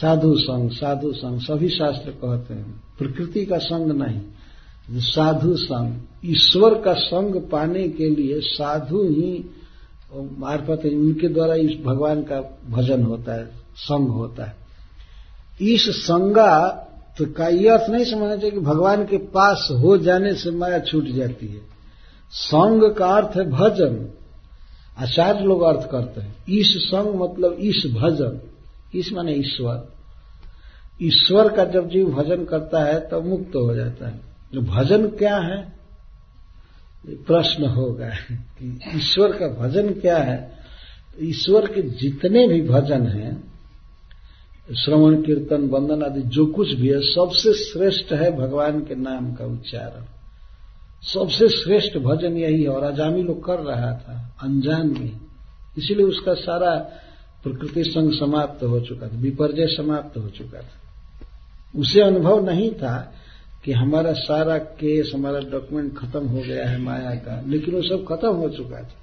[0.00, 4.20] साधु संग साधु संग सभी शास्त्र कहते हैं प्रकृति का संग नहीं
[4.90, 9.44] साधु संग ईश्वर का संग पाने के लिए साधु ही
[10.14, 14.56] मार्फत उनके द्वारा इस भगवान का भजन होता है संग होता है।
[15.60, 16.68] इस संगा
[17.18, 20.78] तो का यह अर्थ नहीं समझना चाहिए कि भगवान के पास हो जाने से माया
[20.78, 21.60] छूट जाती है।
[22.30, 24.08] संग का अर्थ है भजन।
[24.98, 28.40] आचार्य लोग अर्थ करते हैं। इस संग मतलब इस भजन।
[28.94, 29.88] इस माने ईश्वर।
[31.02, 35.36] ईश्वर का जब जीव भजन करता है, तब तो मुक्त हो जाता है। भजन क्या
[35.38, 35.72] है?
[37.08, 40.52] प्रश्न होगा कि ईश्वर का भजन क्या है?
[41.20, 43.54] ईश्वर के जितने भी भजन हैं,
[44.84, 49.44] श्रवण, कीर्तन, वंदन आदि, जो कुछ भी है, सबसे श्रेष्ठ है भगवान के नाम का
[49.44, 50.04] उच्चारण।
[51.02, 55.20] सबसे श्रेष्ठ भजन यही है, और अजामी लोग कर रहा था, अनजान में।
[55.78, 56.70] इसीलिए उसका सारा
[57.42, 60.80] प्रकृति संग समाप्त हो चुका था, विपर्जय समाप्त हो चुका था।
[61.80, 63.14] उसे अनुभव नहीं था
[63.64, 68.04] कि हमारा सारा केस, हमारा डॉक्यूमेंट खत्म हो गया है माया का। लेकिन वो सब
[68.08, 68.94] खत्म हो चुका था।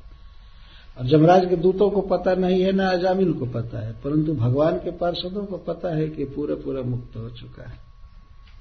[0.99, 4.75] और जमराज के दूतों को पता नहीं है, ना अजामिल को पता है। परंतु भगवान
[4.75, 7.73] के पार्षदों को पता है कि पूरा पूरा मुक्त हो चुका है।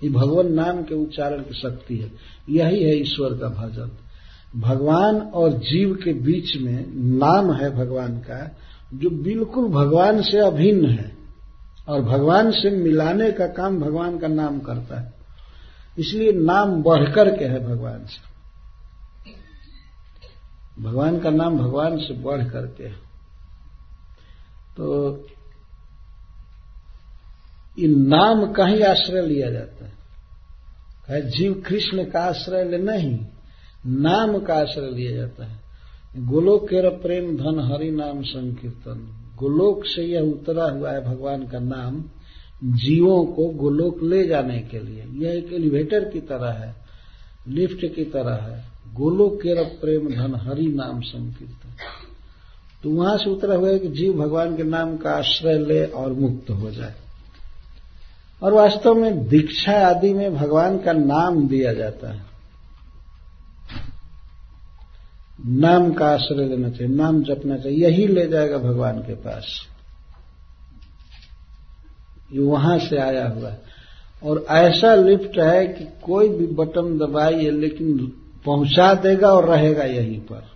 [0.05, 2.13] ये भगवान नाम के उच्चारण की शक्ति है।
[2.51, 3.91] यही है ईश्वर का भजन।
[4.61, 8.57] भगवान और जीव के बीच में नाम है भगवान का,
[8.95, 11.17] जो बिल्कुल भगवान से अभिन्न है।
[11.89, 15.20] और भगवान से मिलाने का काम भगवान का नाम करता है।
[16.01, 18.31] इसलिए नाम बढ़कर के है भगवान से।
[20.83, 23.11] भगवान का नाम भगवान से बढ़ करके है।
[24.77, 25.17] तो
[27.79, 29.93] इन नाम का ही आश्रय लिया जाता है।
[31.09, 33.19] है, जीव कृष्ण का आश्रय ले नहीं,
[33.87, 35.61] नाम का आश्रय लिया जाता है।
[36.17, 41.59] गोलोक के प्रेम धन हरि नाम संकीर्तन। गोलोक से यह उतरा हुआ है भगवान का
[41.59, 42.05] नाम।
[42.65, 46.75] जीवों को गोलोक ले जाने के लिए। यह एक एलिवेटर की तरह है
[47.49, 51.75] लिफ्ट की तरह है। गोलोक के प्रेम धन हरि नाम संकीर्तन।
[52.83, 56.13] तो वहाँ से उतरा हुआ है कि जीव भगवान के नाम का आश्रय ले और
[56.13, 56.95] मुक्त हो जाए।
[58.43, 62.31] और वास्तव में दीक्षा आदि में भगवान का नाम दिया जाता है।
[65.47, 69.67] नाम का आश्रय लेना चाहिए, नाम जपना चाहिए, यही ले जाएगा भगवान के पास।
[72.33, 73.63] ये वहाँ से आया हुआ है।
[74.25, 78.13] और ऐसा लिफ्ट है कि कोई भी बटन दबाइए, लेकिन
[78.45, 80.51] पहुँचा देगा और रहेगा यहीं पर।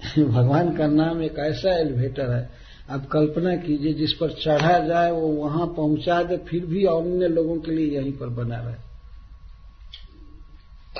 [0.24, 2.50] भगवान का नाम एक ऐसा एलिवेटर है।
[2.90, 7.56] आप कल्पना कीजिए, जिस पर चढ़ा जाए, वो वहाँ पहुँचा दे, फिर भी अन्य लोगों
[7.56, 8.90] के लिए यहीं पर बना रहे।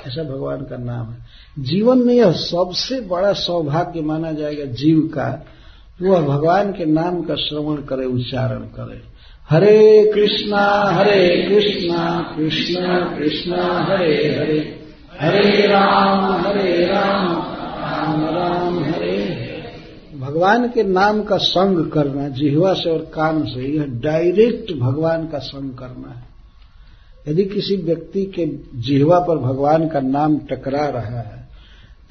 [0.07, 1.25] ऐसा भगवान का नाम है।
[1.59, 5.45] जीवन में यह सबसे बड़ा सौभाग्य माना जाएगा, जीव का।
[6.01, 9.11] वह भगवान के नाम का श्रवण करे, उच्चारण करे।
[9.49, 14.79] हरे कृष्णा हरे कृष्णा कृष्णा कृष्णा, हरे हरे।
[15.19, 19.61] हरे राम हरे राम राम राम, हरे
[20.19, 25.37] भगवान के नाम का संग करना, जिहवा से और कान से, यह डायरेक्ट भगवान का
[25.37, 26.31] संग करना है।
[27.27, 28.45] यदि किसी व्यक्ति के
[28.79, 31.40] जिहवा पर भगवान का नाम टकरा रहा है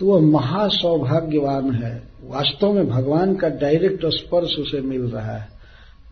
[0.01, 5.49] तो वह महासौभाग्यवान है। वास्तव में भगवान का डायरेक्ट स्पर्श उसे मिल रहा है।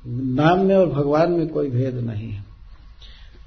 [0.06, 2.44] नाम में और भगवान में कोई भेद नहीं है।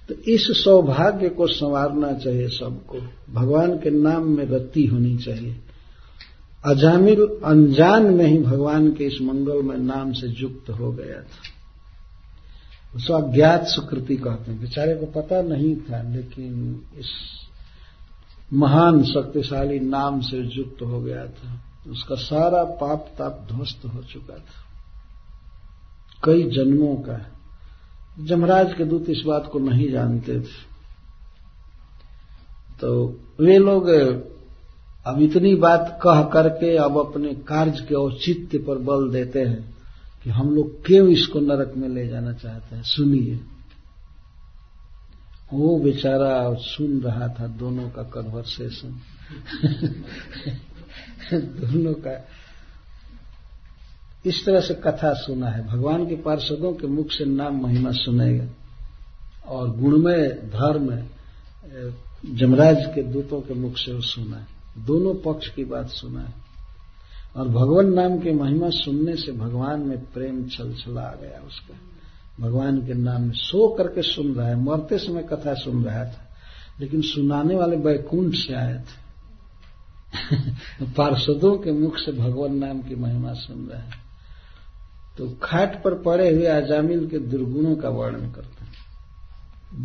[0.09, 2.97] तो इस सौभाग्य को संवारना चाहिए सबको।
[3.33, 5.55] भगवान के नाम में रति होनी चाहिए।
[6.65, 11.61] अजामिल, अनजान में ही भगवान के इस मंगल में नाम से युक्त हो गया था।
[12.95, 17.07] उसको अज्ञात सुकृति कहते हैं। बेचारे को पता नहीं था, लेकिन इस
[18.53, 24.35] महान शक्तिशाली नाम से युक्त हो गया था। उसका सारा पाप ताप ध्वस्त हो चुका
[24.35, 24.67] था।
[26.23, 27.27] कई जन्मों का
[28.19, 30.71] जमराज के दूत इस बात को नहीं जानते थे।
[32.81, 33.87] तो वे लोग
[35.07, 39.75] अब इतनी बात कह करके अब अपने कार्य के औचित्य पर बल देते हैं
[40.23, 43.39] कि हम लोग क्यों इसको नरक में ले जाना चाहते हैं। सुनिए।
[45.53, 49.01] वो बेचारा सुन रहा था दोनों का कन्वर्सेशन
[51.33, 52.27] दोनों का
[54.25, 58.45] इस तरह से कथा सुना है। भगवान के पार्षदों के मुख से नाम महिमा सुनेगा।
[59.47, 61.03] और गुणमय धर्म
[62.35, 64.47] जमराज के दूतों के मुख से सुना है।
[64.85, 66.33] दोनों पक्ष की बात सुना है।
[67.35, 71.90] और भगवान नाम की महिमा सुनने से भगवान में प्रेम छल छला आ गया उसका।
[72.41, 76.29] भगवान के नाम में सो करके सुन रहा है, मरते समय कथा सुन रहा था,
[76.79, 79.01] लेकिन सुनाने वाले बैकुंठ से आए थे।
[80.85, 83.91] पार्षदों के मुख से भगवान नाम की महिमा सुन रहे है।
[85.17, 88.71] तो खाट पर पड़े हुए आजामिल के दुर्गुणों का वर्णन करते हैं।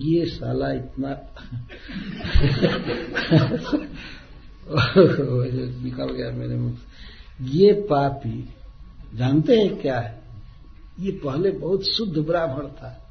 [0.00, 1.08] ये साला इतना
[5.82, 6.74] निकल गया मेरे मुख
[7.40, 8.54] ये पापी,
[9.14, 10.25] जानते हैं क्या है?
[11.00, 13.02] ये पहले बहुत शुद्ध ब्राह्मण था।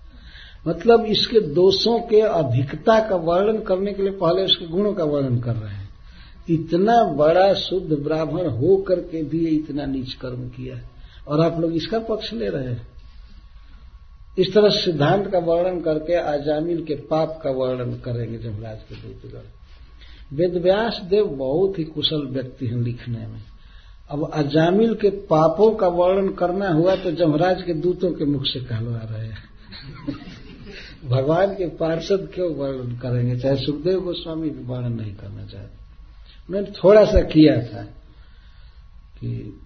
[0.68, 5.40] मतलब इसके दोषों के अधिकता का वर्णन करने के लिए पहले उसके गुणों का वर्णन
[5.40, 5.90] कर रहे हैं।
[6.50, 10.80] इतना बड़ा शुद्ध ब्राह्मण हो करके भी इतना नीच कर्म किया
[11.28, 12.88] और आप लोग इसका पक्ष ले रहे हैं।
[14.40, 20.36] इस तरह सिद्धांत का वर्णन करके आजामिल के पाप का वर्णन करेंगे जमराज के दूतगढ़
[20.36, 23.42] वेद व्यास देव बहुत ही कुशल व्यक्ति हैं लिखने में।
[24.10, 28.60] अब अजामिल के पापों का वर्णन करना हुआ तो जमराज के दूतों के मुख से
[28.60, 29.38] कहलवा रहे हैं।
[31.10, 33.40] भगवान के पार्षद क्यों वर्णन करेंगे?
[33.40, 35.78] चाहे सुखदेव गोस्वामी भी वर्णन नहीं करना चाहते।
[36.50, 37.84] उन्होंने थोड़ा सा किया था
[39.20, 39.62] कि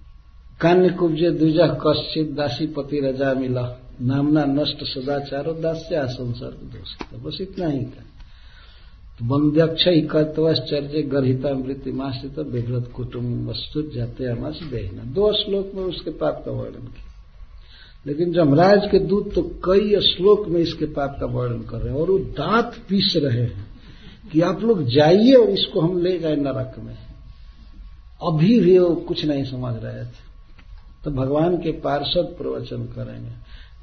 [0.62, 7.68] कान्य कुब्जे द्विजह कश्चित दासीपति रजा मिला नामना नष्ट सदाचारो दास्य संसर्ग दोष। बस इतना
[7.68, 8.04] ही था।
[9.24, 16.12] वंद्यक्ष कर्तवश्चर्य गर्ता मृत्यु मासित विघ्रत कुटुम्ब वस्तु जाते अमास देहना। दो श्लोक में उसके
[16.12, 17.06] पाप का वर्णन किया।
[18.08, 22.02] लेकिन जमराज के दूत तो कई श्लोक में इसके पाप का वर्णन कर रहे हैं
[22.02, 23.68] और वो दांत पीस रहे हैं
[24.32, 26.98] कि आप लोग जाइए और इसको हम ले जाए नरक में।
[28.24, 30.30] अभी भी वो कुछ नहीं समझ रहे थे।
[31.04, 33.32] तो भगवान के पार्षद प्रवचन करेंगे।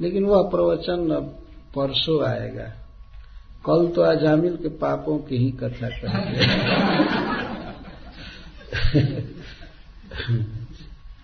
[0.01, 1.25] लेकिन वह प्रवचन अब
[1.77, 2.86] परसों आएगा।
[3.67, 6.45] कल तो अजामिल के पापों की ही कथा करेंगे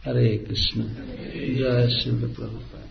[0.07, 0.85] हरे कृष्ण
[1.57, 2.82] जय शिव प्रभुपाद